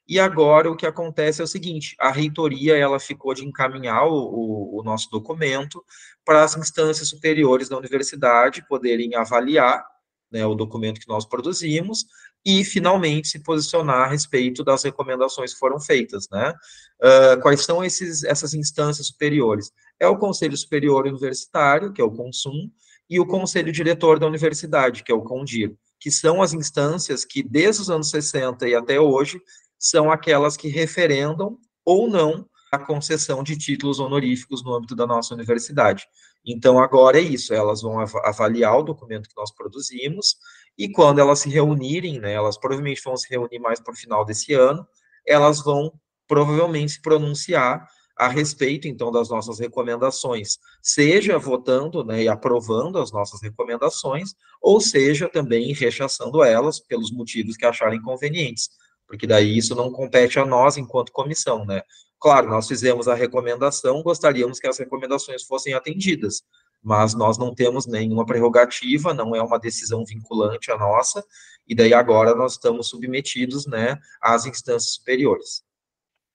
e 0.08 0.20
agora 0.20 0.70
o 0.70 0.76
que 0.76 0.86
acontece 0.86 1.40
é 1.40 1.44
o 1.44 1.48
seguinte, 1.48 1.96
a 1.98 2.10
reitoria, 2.10 2.76
ela 2.76 3.00
ficou 3.00 3.34
de 3.34 3.44
encaminhar 3.44 4.06
o, 4.06 4.78
o, 4.78 4.82
nosso 4.84 5.10
documento 5.10 5.84
para 6.24 6.44
as 6.44 6.56
instâncias 6.56 7.08
superiores 7.08 7.68
da 7.68 7.76
universidade 7.76 8.66
poderem 8.68 9.14
avaliar 9.16 9.84
né, 10.30 10.44
o 10.46 10.54
documento 10.54 11.00
que 11.00 11.08
nós 11.08 11.24
produzimos, 11.24 12.06
e 12.46 12.62
finalmente 12.64 13.26
se 13.26 13.40
posicionar 13.40 14.02
a 14.02 14.06
respeito 14.06 14.62
das 14.62 14.84
recomendações 14.84 15.52
que 15.52 15.58
foram 15.58 15.80
feitas, 15.80 16.28
né? 16.30 16.54
Uh, 17.02 17.40
quais 17.42 17.64
são 17.64 17.84
esses, 17.84 18.22
essas 18.22 18.54
instâncias 18.54 19.08
superiores? 19.08 19.72
É 19.98 20.06
o 20.06 20.16
Conselho 20.16 20.56
Superior 20.56 21.08
Universitário, 21.08 21.92
que 21.92 22.00
é 22.00 22.04
o 22.04 22.10
CONSUM, 22.12 22.70
e 23.10 23.18
o 23.18 23.26
Conselho 23.26 23.72
Diretor 23.72 24.20
da 24.20 24.28
Universidade, 24.28 25.02
que 25.02 25.10
é 25.10 25.14
o 25.14 25.22
CONDIR, 25.22 25.74
que 25.98 26.08
são 26.08 26.40
as 26.40 26.52
instâncias 26.52 27.24
que, 27.24 27.42
desde 27.42 27.82
os 27.82 27.90
anos 27.90 28.10
60 28.10 28.68
e 28.68 28.76
até 28.76 29.00
hoje, 29.00 29.40
são 29.78 30.10
aquelas 30.10 30.56
que 30.56 30.68
referendam 30.68 31.58
ou 31.84 32.08
não 32.08 32.46
a 32.70 32.78
concessão 32.78 33.42
de 33.42 33.56
títulos 33.56 34.00
honoríficos 34.00 34.62
no 34.64 34.74
âmbito 34.74 34.94
da 34.94 35.06
nossa 35.06 35.34
universidade. 35.34 36.06
Então, 36.44 36.78
agora 36.78 37.18
é 37.18 37.22
isso, 37.22 37.52
elas 37.54 37.82
vão 37.82 37.98
avaliar 38.00 38.78
o 38.78 38.82
documento 38.82 39.28
que 39.28 39.36
nós 39.36 39.52
produzimos, 39.52 40.36
e 40.78 40.90
quando 40.90 41.18
elas 41.18 41.40
se 41.40 41.48
reunirem, 41.48 42.20
né, 42.20 42.32
elas 42.32 42.58
provavelmente 42.58 43.02
vão 43.04 43.16
se 43.16 43.28
reunir 43.28 43.58
mais 43.58 43.80
para 43.80 43.92
o 43.92 43.96
final 43.96 44.24
desse 44.24 44.52
ano, 44.52 44.86
elas 45.26 45.62
vão 45.62 45.92
provavelmente 46.28 46.92
se 46.92 47.02
pronunciar 47.02 47.86
a 48.16 48.28
respeito, 48.28 48.88
então, 48.88 49.12
das 49.12 49.28
nossas 49.28 49.58
recomendações, 49.58 50.58
seja 50.80 51.38
votando 51.38 52.02
né, 52.02 52.22
e 52.22 52.28
aprovando 52.28 52.98
as 52.98 53.12
nossas 53.12 53.42
recomendações, 53.42 54.30
ou 54.60 54.80
seja, 54.80 55.28
também 55.28 55.74
rechaçando 55.74 56.42
elas 56.42 56.80
pelos 56.80 57.12
motivos 57.12 57.56
que 57.56 57.66
acharem 57.66 58.00
convenientes, 58.00 58.70
porque 59.06 59.26
daí 59.26 59.56
isso 59.56 59.74
não 59.74 59.90
compete 59.90 60.38
a 60.38 60.44
nós 60.44 60.76
enquanto 60.76 61.12
comissão, 61.12 61.64
né? 61.64 61.82
Claro, 62.18 62.48
nós 62.48 62.66
fizemos 62.66 63.08
a 63.08 63.14
recomendação, 63.14 64.02
gostaríamos 64.02 64.58
que 64.58 64.66
as 64.66 64.78
recomendações 64.78 65.44
fossem 65.44 65.74
atendidas, 65.74 66.42
mas 66.82 67.14
nós 67.14 67.36
não 67.36 67.54
temos 67.54 67.86
nenhuma 67.86 68.24
prerrogativa, 68.24 69.12
não 69.12 69.34
é 69.34 69.42
uma 69.42 69.58
decisão 69.58 70.04
vinculante 70.04 70.70
a 70.70 70.78
nossa, 70.78 71.24
e 71.66 71.74
daí 71.74 71.92
agora 71.92 72.34
nós 72.34 72.52
estamos 72.52 72.88
submetidos, 72.88 73.66
né, 73.66 73.98
às 74.20 74.46
instâncias 74.46 74.94
superiores. 74.94 75.64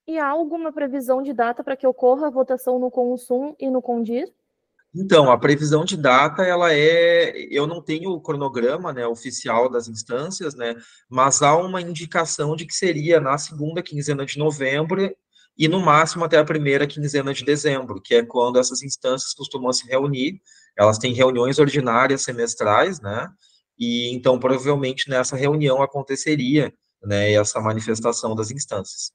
E 0.07 0.19
há 0.19 0.27
alguma 0.27 0.71
previsão 0.71 1.21
de 1.21 1.33
data 1.33 1.63
para 1.63 1.77
que 1.77 1.87
ocorra 1.87 2.27
a 2.27 2.31
votação 2.31 2.77
no 2.79 2.91
Consum 2.91 3.55
e 3.59 3.69
no 3.69 3.81
Condir? 3.81 4.31
Então, 4.93 5.31
a 5.31 5.37
previsão 5.37 5.85
de 5.85 5.95
data, 5.95 6.43
ela 6.43 6.73
é, 6.73 7.47
eu 7.49 7.65
não 7.65 7.81
tenho 7.81 8.11
o 8.11 8.21
cronograma, 8.21 8.91
né, 8.91 9.07
oficial 9.07 9.69
das 9.69 9.87
instâncias, 9.87 10.53
né, 10.53 10.75
mas 11.09 11.41
há 11.41 11.55
uma 11.55 11.81
indicação 11.81 12.57
de 12.57 12.65
que 12.65 12.73
seria 12.73 13.19
na 13.21 13.37
segunda 13.37 13.81
quinzena 13.81 14.25
de 14.25 14.37
novembro 14.37 15.09
e 15.57 15.67
no 15.67 15.79
máximo 15.79 16.25
até 16.25 16.37
a 16.37 16.43
primeira 16.43 16.85
quinzena 16.85 17.33
de 17.33 17.45
dezembro, 17.45 18.01
que 18.01 18.15
é 18.15 18.25
quando 18.25 18.59
essas 18.59 18.81
instâncias 18.83 19.33
costumam 19.33 19.71
se 19.71 19.87
reunir. 19.87 20.41
Elas 20.77 20.97
têm 20.97 21.13
reuniões 21.13 21.59
ordinárias 21.59 22.21
semestrais, 22.23 22.99
né? 23.01 23.29
E 23.77 24.13
então 24.13 24.39
provavelmente 24.39 25.09
nessa 25.09 25.35
reunião 25.35 25.81
aconteceria, 25.81 26.73
né, 27.03 27.31
essa 27.33 27.59
manifestação 27.61 28.35
das 28.35 28.51
instâncias. 28.51 29.11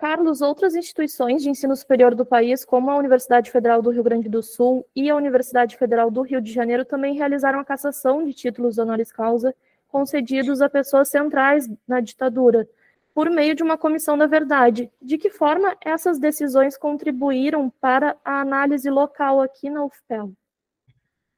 Carlos, 0.00 0.40
outras 0.40 0.74
instituições 0.74 1.42
de 1.42 1.50
ensino 1.50 1.76
superior 1.76 2.14
do 2.14 2.24
país, 2.24 2.64
como 2.64 2.90
a 2.90 2.96
Universidade 2.96 3.50
Federal 3.50 3.82
do 3.82 3.90
Rio 3.90 4.02
Grande 4.02 4.30
do 4.30 4.42
Sul 4.42 4.82
e 4.96 5.10
a 5.10 5.14
Universidade 5.14 5.76
Federal 5.76 6.10
do 6.10 6.22
Rio 6.22 6.40
de 6.40 6.50
Janeiro, 6.50 6.86
também 6.86 7.14
realizaram 7.14 7.60
a 7.60 7.64
cassação 7.66 8.24
de 8.24 8.32
títulos 8.32 8.78
honoris 8.78 9.12
causa 9.12 9.54
concedidos 9.88 10.62
a 10.62 10.70
pessoas 10.70 11.10
centrais 11.10 11.68
na 11.86 12.00
ditadura 12.00 12.66
por 13.14 13.28
meio 13.28 13.54
de 13.54 13.62
uma 13.62 13.76
comissão 13.76 14.16
da 14.16 14.26
verdade. 14.26 14.90
De 15.02 15.18
que 15.18 15.28
forma 15.28 15.76
essas 15.84 16.18
decisões 16.18 16.78
contribuíram 16.78 17.68
para 17.78 18.16
a 18.24 18.40
análise 18.40 18.88
local 18.88 19.42
aqui 19.42 19.68
na 19.68 19.84
UFPEL? 19.84 20.32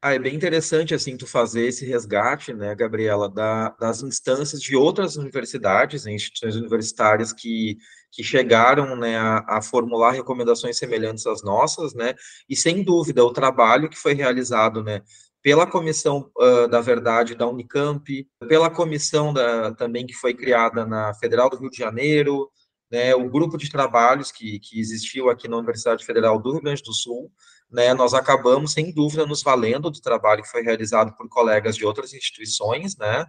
Ah, 0.05 0.15
é 0.15 0.19
bem 0.19 0.35
interessante 0.35 0.93
assim 0.95 1.17
tu 1.17 1.29
fazer 1.29 1.69
esse 1.69 1.87
resgate, 1.87 2.53
né, 2.53 2.75
Gabriela, 2.75 3.31
da, 3.31 3.69
das 3.79 4.03
instâncias 4.03 4.61
de 4.61 4.75
outras 4.75 5.15
universidades, 5.15 6.05
né, 6.05 6.13
instituições 6.13 6.57
universitárias 6.57 7.33
que, 7.33 7.79
que 8.11 8.25
chegaram, 8.25 8.97
né, 8.97 9.17
a, 9.17 9.45
a, 9.47 9.63
formular 9.63 10.11
recomendações 10.11 10.77
semelhantes 10.77 11.25
às 11.25 11.45
nossas, 11.45 11.95
né, 11.95 12.15
e 12.49 12.57
sem 12.57 12.83
dúvida 12.83 13.25
o 13.25 13.33
trabalho 13.33 13.89
que 13.89 13.97
foi 13.97 14.13
realizado, 14.13 14.83
né, 14.83 15.03
pela 15.41 15.69
Comissão 15.69 16.29
uh, 16.37 16.67
da 16.67 16.81
Verdade 16.81 17.37
da 17.37 17.47
Unicamp, 17.47 18.29
pela 18.49 18.69
comissão 18.69 19.33
da, 19.33 19.73
também 19.73 20.05
que 20.05 20.15
foi 20.15 20.35
criada 20.35 20.85
na 20.85 21.15
Federal 21.15 21.49
do 21.49 21.59
Rio 21.59 21.71
de 21.71 21.79
Janeiro, 21.79 22.51
né, 22.91 23.15
o 23.15 23.31
grupo 23.31 23.57
de 23.57 23.71
trabalhos 23.71 24.33
que, 24.33 24.59
que 24.59 24.81
existiu 24.81 25.31
aqui 25.31 25.47
na 25.47 25.59
Universidade 25.59 26.05
Federal 26.05 26.41
do 26.41 26.53
Rio 26.53 26.61
Grande 26.61 26.83
do 26.83 26.93
Sul, 26.93 27.31
né, 27.73 27.95
nós 27.95 28.15
acabamos, 28.15 28.73
sem 28.73 28.93
dúvida, 28.93 29.27
nos 29.27 29.43
valendo 29.43 29.91
do 29.91 30.01
trabalho 30.01 30.43
que 30.43 30.51
foi 30.51 30.63
realizado 30.63 31.17
por 31.17 31.29
colegas 31.29 31.77
de 31.77 31.85
outras 31.85 32.13
instituições, 32.13 32.97
né, 32.97 33.25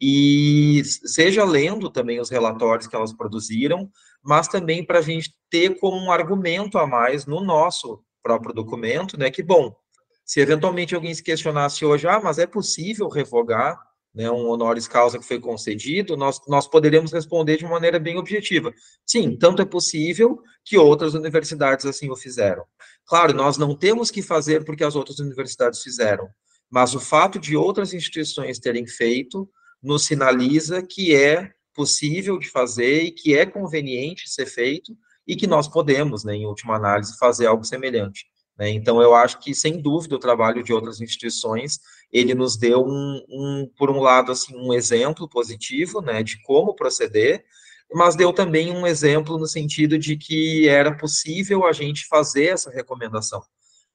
e 0.00 0.82
seja 0.84 1.44
lendo 1.44 1.90
também 1.90 2.20
os 2.20 2.30
relatórios 2.30 2.86
que 2.86 2.96
elas 2.96 3.12
produziram, 3.12 3.90
mas 4.22 4.48
também 4.48 4.84
para 4.84 5.00
a 5.00 5.02
gente 5.02 5.34
ter 5.50 5.78
como 5.78 5.96
um 5.96 6.10
argumento 6.10 6.78
a 6.78 6.86
mais 6.86 7.26
no 7.26 7.42
nosso 7.42 8.02
próprio 8.22 8.54
documento, 8.54 9.18
né, 9.18 9.30
que, 9.30 9.42
bom, 9.42 9.74
se 10.24 10.40
eventualmente 10.40 10.94
alguém 10.94 11.12
se 11.12 11.22
questionasse 11.22 11.84
hoje, 11.84 12.06
ah, 12.06 12.20
mas 12.22 12.38
é 12.38 12.46
possível 12.46 13.08
revogar 13.08 13.89
né, 14.14 14.30
um 14.30 14.48
honoris 14.48 14.88
causa 14.88 15.18
que 15.18 15.24
foi 15.24 15.38
concedido, 15.38 16.16
nós, 16.16 16.40
nós 16.48 16.66
poderíamos 16.66 17.12
responder 17.12 17.56
de 17.56 17.64
maneira 17.64 17.98
bem 17.98 18.18
objetiva. 18.18 18.72
Sim, 19.06 19.36
tanto 19.36 19.62
é 19.62 19.64
possível 19.64 20.40
que 20.64 20.76
outras 20.76 21.14
universidades 21.14 21.86
assim 21.86 22.10
o 22.10 22.16
fizeram. 22.16 22.64
Claro, 23.06 23.32
nós 23.34 23.56
não 23.56 23.74
temos 23.74 24.10
que 24.10 24.22
fazer 24.22 24.64
porque 24.64 24.84
as 24.84 24.96
outras 24.96 25.18
universidades 25.18 25.82
fizeram, 25.82 26.28
mas 26.68 26.94
o 26.94 27.00
fato 27.00 27.38
de 27.38 27.56
outras 27.56 27.94
instituições 27.94 28.58
terem 28.58 28.86
feito 28.86 29.48
nos 29.82 30.04
sinaliza 30.04 30.82
que 30.82 31.14
é 31.14 31.50
possível 31.74 32.38
de 32.38 32.48
fazer 32.48 33.02
e 33.04 33.12
que 33.12 33.36
é 33.36 33.46
conveniente 33.46 34.28
ser 34.28 34.46
feito 34.46 34.96
e 35.26 35.36
que 35.36 35.46
nós 35.46 35.68
podemos, 35.68 36.24
né, 36.24 36.34
em 36.34 36.46
última 36.46 36.76
análise, 36.76 37.16
fazer 37.16 37.46
algo 37.46 37.64
semelhante. 37.64 38.26
Né? 38.60 38.68
Então, 38.68 39.00
eu 39.00 39.14
acho 39.14 39.40
que, 39.40 39.54
sem 39.54 39.80
dúvida, 39.80 40.14
o 40.14 40.18
trabalho 40.18 40.62
de 40.62 40.70
outras 40.70 41.00
instituições, 41.00 41.80
ele 42.12 42.34
nos 42.34 42.58
deu, 42.58 42.84
um, 42.84 43.24
um 43.26 43.70
por 43.74 43.90
um 43.90 44.00
lado, 44.00 44.30
assim, 44.30 44.54
um 44.54 44.74
exemplo 44.74 45.26
positivo, 45.26 46.02
né, 46.02 46.22
de 46.22 46.42
como 46.42 46.74
proceder, 46.74 47.42
mas 47.90 48.14
deu 48.14 48.34
também 48.34 48.70
um 48.70 48.86
exemplo 48.86 49.38
no 49.38 49.46
sentido 49.46 49.98
de 49.98 50.14
que 50.14 50.68
era 50.68 50.94
possível 50.94 51.64
a 51.64 51.72
gente 51.72 52.06
fazer 52.06 52.48
essa 52.48 52.70
recomendação. 52.70 53.42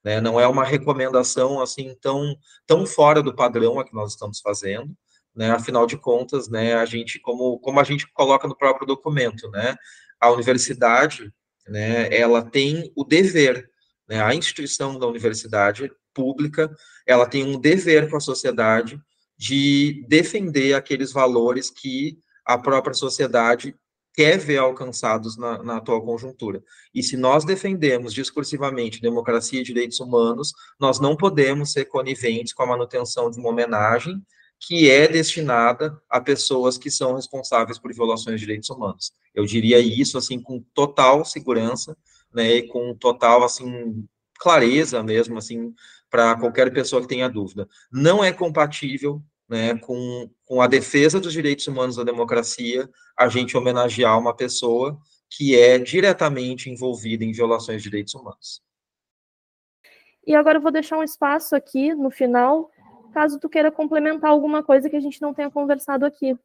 Né? 0.04 0.20
Não 0.20 0.40
é 0.40 0.48
uma 0.48 0.66
recomendação 0.66 1.62
assim 1.62 1.96
tão, 2.02 2.36
tão 2.66 2.88
fora 2.88 3.22
do 3.22 3.36
padrão 3.36 3.80
a 3.80 3.86
que 3.86 3.94
nós 3.94 4.14
estamos 4.14 4.40
fazendo, 4.42 4.92
né? 5.36 5.52
Afinal 5.52 5.86
de 5.86 5.98
contas, 5.98 6.50
né, 6.50 6.76
a 6.76 6.86
gente 6.86 7.20
como 7.20 7.60
como 7.60 7.80
a 7.80 7.84
gente 7.84 8.08
coloca 8.14 8.48
no 8.48 8.56
próprio 8.56 8.88
documento, 8.88 9.50
né? 9.50 9.76
A 10.20 10.30
universidade, 10.32 11.32
né, 11.68 12.08
ela 12.16 12.42
tem 12.44 12.92
o 12.96 13.04
dever, 13.04 13.70
né? 14.08 14.22
A 14.22 14.34
instituição 14.34 14.98
da 15.00 15.08
universidade 15.08 15.92
pública, 16.14 16.74
ela 17.06 17.28
tem 17.28 17.44
um 17.44 17.60
dever 17.60 18.10
com 18.10 18.18
a 18.18 18.22
sociedade 18.22 19.00
de 19.38 20.06
defender 20.08 20.74
aqueles 20.74 21.12
valores 21.12 21.70
que 21.70 22.18
a 22.46 22.58
própria 22.58 22.94
sociedade 22.94 23.76
quer 24.14 24.38
ver 24.38 24.58
alcançados 24.58 25.38
na, 25.38 25.62
na, 25.62 25.78
atual 25.78 26.02
conjuntura. 26.02 26.64
E 26.94 27.04
se 27.04 27.18
nós 27.18 27.44
defendemos 27.44 28.14
discursivamente 28.14 29.02
democracia 29.02 29.60
e 29.60 29.64
direitos 29.64 30.00
humanos, 30.00 30.54
nós 30.80 31.02
não 31.02 31.18
podemos 31.18 31.74
ser 31.74 31.86
coniventes 31.86 32.54
com 32.54 32.64
a 32.64 32.68
manutenção 32.68 33.30
de 33.30 33.38
uma 33.38 33.50
homenagem 33.50 34.24
que 34.58 34.90
é 34.90 35.06
destinada 35.06 36.02
a 36.10 36.22
pessoas 36.22 36.78
que 36.78 36.90
são 36.90 37.16
responsáveis 37.16 37.78
por 37.78 37.94
violações 37.94 38.40
de 38.40 38.46
direitos 38.46 38.70
humanos. 38.70 39.12
Eu 39.34 39.46
diria 39.46 39.80
isso 39.80 40.18
assim 40.18 40.40
com 40.40 40.64
total 40.74 41.26
segurança, 41.26 41.96
né, 42.36 42.56
e 42.56 42.68
com 42.68 42.94
total 42.94 43.44
assim 43.44 44.06
clareza 44.38 45.02
mesmo 45.02 45.38
assim 45.38 45.74
para 46.10 46.38
qualquer 46.38 46.72
pessoa 46.72 47.02
que 47.02 47.08
tenha 47.08 47.30
dúvida. 47.30 47.68
Não 47.92 48.24
é 48.24 48.32
compatível 48.32 49.22
né, 49.48 49.78
com, 49.78 50.30
com 50.46 50.62
a 50.62 50.68
defesa 50.68 51.20
dos 51.20 51.34
direitos 51.34 51.68
humanos 51.68 51.96
da 51.96 52.04
democracia, 52.04 52.90
a 53.18 53.28
gente 53.28 53.56
homenagear 53.56 54.20
uma 54.20 54.36
pessoa 54.36 54.98
que 55.30 55.56
é 55.56 55.78
diretamente 55.78 56.70
envolvida 56.70 57.24
em 57.24 57.32
violações 57.32 57.82
de 57.82 57.90
direitos 57.90 58.14
humanos. 58.14 58.62
E 60.26 60.36
agora 60.36 60.58
eu 60.58 60.62
vou 60.62 60.72
deixar 60.72 60.98
um 60.98 61.04
espaço 61.04 61.56
aqui 61.56 61.94
no 61.94 62.10
final, 62.10 62.72
caso 63.14 63.40
tu 63.40 63.48
queira 63.48 63.72
complementar 63.72 64.32
alguma 64.32 64.64
coisa 64.64 64.90
que 64.90 64.96
a 64.96 65.00
gente 65.00 65.22
não 65.22 65.34
tenha 65.34 65.52
conversado 65.52 66.06
aqui. 66.06 66.38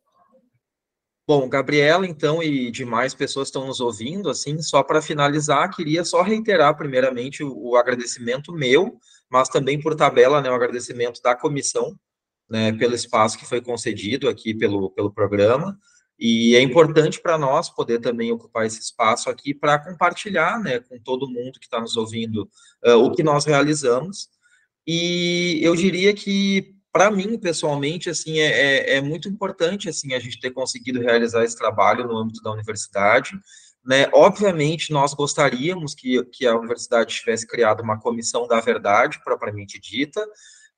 Bom, 1.31 1.49
Gabriela, 1.49 2.09
então, 2.09 2.43
e 2.43 2.73
demais 2.73 3.15
pessoas 3.15 3.47
estão 3.47 3.65
nos 3.65 3.79
ouvindo, 3.79 4.29
assim, 4.29 4.61
só 4.61 4.83
para 4.83 5.01
finalizar, 5.01 5.71
queria 5.71 6.03
só 6.03 6.23
reiterar, 6.23 6.77
primeiramente, 6.77 7.45
o, 7.45 7.57
o, 7.57 7.77
agradecimento 7.77 8.53
meu, 8.53 8.99
mas 9.31 9.49
também 9.49 9.81
por 9.81 9.95
tabela, 9.95 10.41
né, 10.41 10.51
o 10.51 10.55
agradecimento 10.55 11.23
da 11.23 11.37
comissão 11.37 11.95
né, 12.51 12.73
pelo 12.73 12.97
espaço 12.97 13.39
que 13.39 13.47
foi 13.47 13.61
concedido 13.61 14.29
aqui 14.29 14.53
pelo, 14.53 14.91
pelo 14.91 15.13
programa, 15.13 15.79
e 16.19 16.57
é 16.57 16.63
importante 16.63 17.23
para 17.23 17.39
nós 17.39 17.71
poder 17.71 18.01
também 18.01 18.33
ocupar 18.33 18.67
esse 18.67 18.81
espaço 18.81 19.31
aqui 19.31 19.55
para 19.55 19.79
compartilhar 19.79 20.59
né, 20.59 20.81
com 20.81 20.99
todo 20.99 21.31
mundo 21.31 21.61
que 21.61 21.67
está 21.67 21.81
nos 21.81 21.97
ouvindo 21.97 22.51
uh, 22.85 22.97
o 22.97 23.13
que 23.13 23.23
nós 23.23 23.45
realizamos. 23.45 24.29
E 24.85 25.61
eu 25.63 25.77
diria 25.77 26.13
que, 26.13 26.75
para 26.93 27.11
mim, 27.11 27.39
pessoalmente, 27.39 28.11
assim, 28.11 28.39
é, 28.39 28.47
é, 28.47 28.97
é, 28.97 29.01
muito 29.01 29.29
importante 29.29 29.89
assim, 29.89 30.13
a 30.15 30.19
gente 30.19 30.41
ter 30.41 30.51
conseguido 30.51 31.01
realizar 31.01 31.45
esse 31.45 31.57
trabalho 31.57 32.07
no 32.07 32.17
âmbito 32.17 32.43
da 32.43 32.53
universidade. 32.53 33.33
Né? 33.85 34.09
Obviamente, 34.13 34.93
nós 34.93 35.15
gostaríamos 35.15 35.95
que, 35.95 36.23
que 36.27 36.47
a 36.47 36.57
universidade 36.57 37.15
tivesse 37.15 37.47
criado 37.47 37.83
uma 37.83 37.99
comissão 37.99 38.47
da 38.47 38.61
verdade, 38.61 39.21
propriamente 39.25 39.81
dita, 39.81 40.27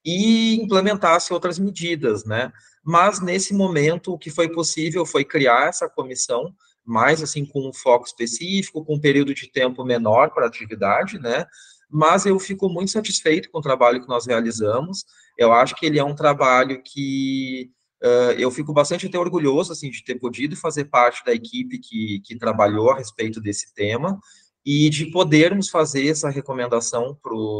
e 0.04 0.56
implementasse 0.56 1.32
outras 1.32 1.58
medidas, 1.58 2.24
né? 2.24 2.52
Mas 2.84 3.20
nesse 3.20 3.54
momento 3.54 4.12
o 4.12 4.18
que 4.18 4.30
foi 4.30 4.48
possível 4.48 5.06
foi 5.06 5.24
criar 5.24 5.68
essa 5.68 5.88
comissão, 5.88 6.52
mais 6.84 7.22
assim 7.22 7.44
com 7.44 7.68
um 7.68 7.72
foco 7.72 8.06
específico, 8.06 8.84
com 8.84 8.96
um 8.96 9.00
período 9.00 9.32
de 9.32 9.48
tempo 9.50 9.84
menor 9.84 10.30
para 10.30 10.44
a 10.44 10.48
atividade, 10.48 11.18
né? 11.18 11.46
Mas 11.88 12.26
eu 12.26 12.38
fico 12.40 12.68
muito 12.68 12.90
satisfeito 12.90 13.50
com 13.50 13.58
o 13.58 13.62
trabalho 13.62 14.00
que 14.00 14.08
nós 14.08 14.26
realizamos. 14.26 15.04
Eu 15.38 15.52
acho 15.52 15.74
que 15.74 15.86
ele 15.86 15.98
é 15.98 16.04
um 16.04 16.14
trabalho 16.14 16.82
que 16.82 17.70
uh, 18.02 18.32
eu 18.38 18.50
fico 18.50 18.72
bastante 18.72 19.06
até 19.06 19.18
orgulhoso 19.18 19.72
assim 19.72 19.90
de 19.90 20.04
ter 20.04 20.16
podido 20.16 20.56
fazer 20.56 20.86
parte 20.86 21.24
da 21.24 21.32
equipe 21.32 21.78
que, 21.78 22.20
que 22.24 22.36
trabalhou 22.36 22.90
a 22.90 22.96
respeito 22.96 23.40
desse 23.40 23.72
tema 23.74 24.18
e 24.64 24.88
de 24.88 25.06
podermos 25.06 25.68
fazer 25.68 26.08
essa 26.08 26.30
recomendação 26.30 27.18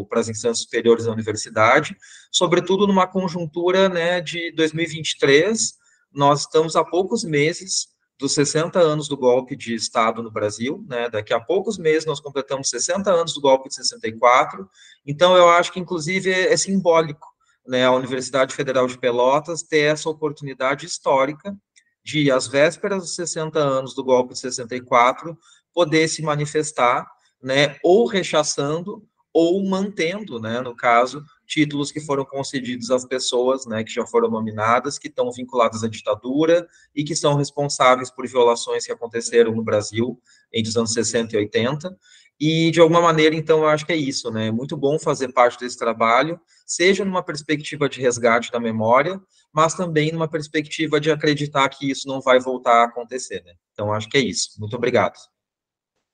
para 0.09 0.21
as 0.21 0.29
instâncias 0.29 0.61
superiores 0.61 1.05
da 1.05 1.13
universidade, 1.13 1.97
sobretudo 2.31 2.87
numa 2.87 3.09
conjuntura 3.09 3.89
né, 3.89 4.21
de 4.21 4.53
2023, 4.53 5.75
nós 6.13 6.41
estamos 6.41 6.77
há 6.77 6.85
poucos 6.85 7.25
meses 7.25 7.89
dos 8.19 8.35
60 8.35 8.79
anos 8.79 9.09
do 9.09 9.17
golpe 9.17 9.57
de 9.57 9.75
Estado 9.75 10.23
no 10.23 10.31
Brasil, 10.31 10.85
né, 10.89 11.09
daqui 11.11 11.35
a 11.35 11.41
poucos 11.41 11.77
meses 11.77 12.07
nós 12.07 12.21
completamos 12.21 12.69
60 12.71 13.11
anos 13.11 13.35
do 13.35 13.41
golpe 13.41 13.69
de 13.69 13.75
64, 13.75 14.69
então 15.05 15.37
eu 15.37 15.49
acho 15.49 15.73
que 15.73 15.81
inclusive 15.81 16.31
é, 16.31 16.53
é 16.53 16.57
simbólico 16.57 17.32
né, 17.66 17.85
a 17.85 17.92
Universidade 17.92 18.55
Federal 18.55 18.87
de 18.87 18.98
Pelotas 18.98 19.62
ter 19.62 19.92
essa 19.92 20.09
oportunidade 20.09 20.87
histórica 20.87 21.57
de, 22.05 22.31
às 22.31 22.46
vésperas 22.46 23.03
dos 23.03 23.14
60 23.14 23.59
anos 23.59 23.94
do 23.94 24.05
golpe 24.05 24.35
de 24.35 24.40
64, 24.40 25.37
poder 25.72 26.09
se 26.09 26.22
manifestar, 26.22 27.07
né, 27.42 27.77
ou 27.83 28.07
rechaçando 28.07 29.07
ou 29.33 29.64
mantendo, 29.64 30.38
né, 30.38 30.61
no 30.61 30.77
caso, 30.77 31.25
títulos 31.46 31.90
que 31.90 32.01
foram 32.01 32.25
concedidos 32.25 32.90
às 32.90 33.05
pessoas, 33.05 33.64
né, 33.66 33.83
que 33.83 33.90
já 33.90 34.07
foram 34.07 34.31
nominadas, 34.31 34.98
que 34.98 35.09
estão 35.09 35.31
vinculadas 35.33 35.83
à 35.83 35.88
ditadura 35.88 36.68
e 36.94 37.03
que 37.03 37.16
são 37.16 37.35
responsáveis 37.35 38.11
por 38.11 38.27
violações 38.27 38.85
que 38.85 38.92
aconteceram 38.92 39.55
no 39.55 39.62
Brasil 39.62 40.20
entre 40.53 40.68
os 40.68 40.77
anos 40.77 40.92
60 40.92 41.35
e 41.35 41.38
80. 41.38 41.96
E, 42.45 42.73
de 42.73 42.81
alguma 42.81 43.01
maneira, 43.01 43.37
então, 43.37 43.61
eu 43.61 43.69
acho 43.69 43.87
que 43.87 43.93
é 43.93 43.97
isso, 43.97 44.29
né, 44.33 44.49
é 44.49 44.51
muito 44.51 44.77
bom 44.77 44.99
fazer 44.99 45.33
parte 45.33 45.61
desse 45.61 45.79
trabalho, 45.79 46.41
seja 46.67 47.05
numa 47.05 47.23
perspectiva 47.23 47.89
de 47.89 48.01
resgate 48.01 48.51
da 48.51 48.59
memória, 48.59 49.21
mas 49.53 49.75
também 49.75 50.11
numa 50.11 50.27
perspectiva 50.27 50.99
de 50.99 51.09
acreditar 51.09 51.69
que 51.69 51.89
isso 51.89 52.09
não 52.09 52.21
vai 52.21 52.41
voltar 52.41 52.83
a 52.83 52.85
acontecer, 52.87 53.45
né. 53.45 53.53
Então, 53.73 53.93
acho 53.93 54.09
que 54.09 54.17
é 54.19 54.21
isso. 54.21 54.59
Muito 54.59 54.75
obrigado. 54.75 55.15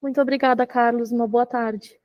Muito 0.03 0.21
obrigada, 0.21 0.67
Carlos. 0.67 1.11
Uma 1.11 1.27
boa 1.27 1.47
tarde. 1.47 1.99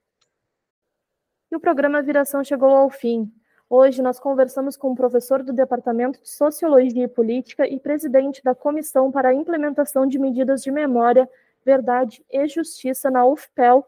E 1.52 1.56
o 1.58 1.60
programa 1.60 2.02
Viração 2.02 2.46
chegou 2.46 2.70
ao 2.70 2.90
fim. 2.90 3.30
Hoje 3.70 4.02
nós 4.02 4.22
conversamos 4.22 4.78
com 4.78 4.94
o 4.94 4.96
professor 4.96 5.44
do 5.44 5.52
Departamento 5.52 6.22
de 6.22 6.30
Sociologia 6.30 7.04
e 7.04 7.10
Política 7.10 7.68
e 7.68 7.78
presidente 7.78 8.42
da 8.42 8.56
Comissão 8.56 9.12
para 9.12 9.30
a 9.30 9.34
Implementação 9.34 10.08
de 10.08 10.18
Medidas 10.18 10.64
de 10.64 10.72
Memória, 10.72 11.30
Verdade 11.66 12.24
e 12.32 12.48
Justiça 12.48 13.12
na 13.12 13.26
UFPEL, 13.26 13.86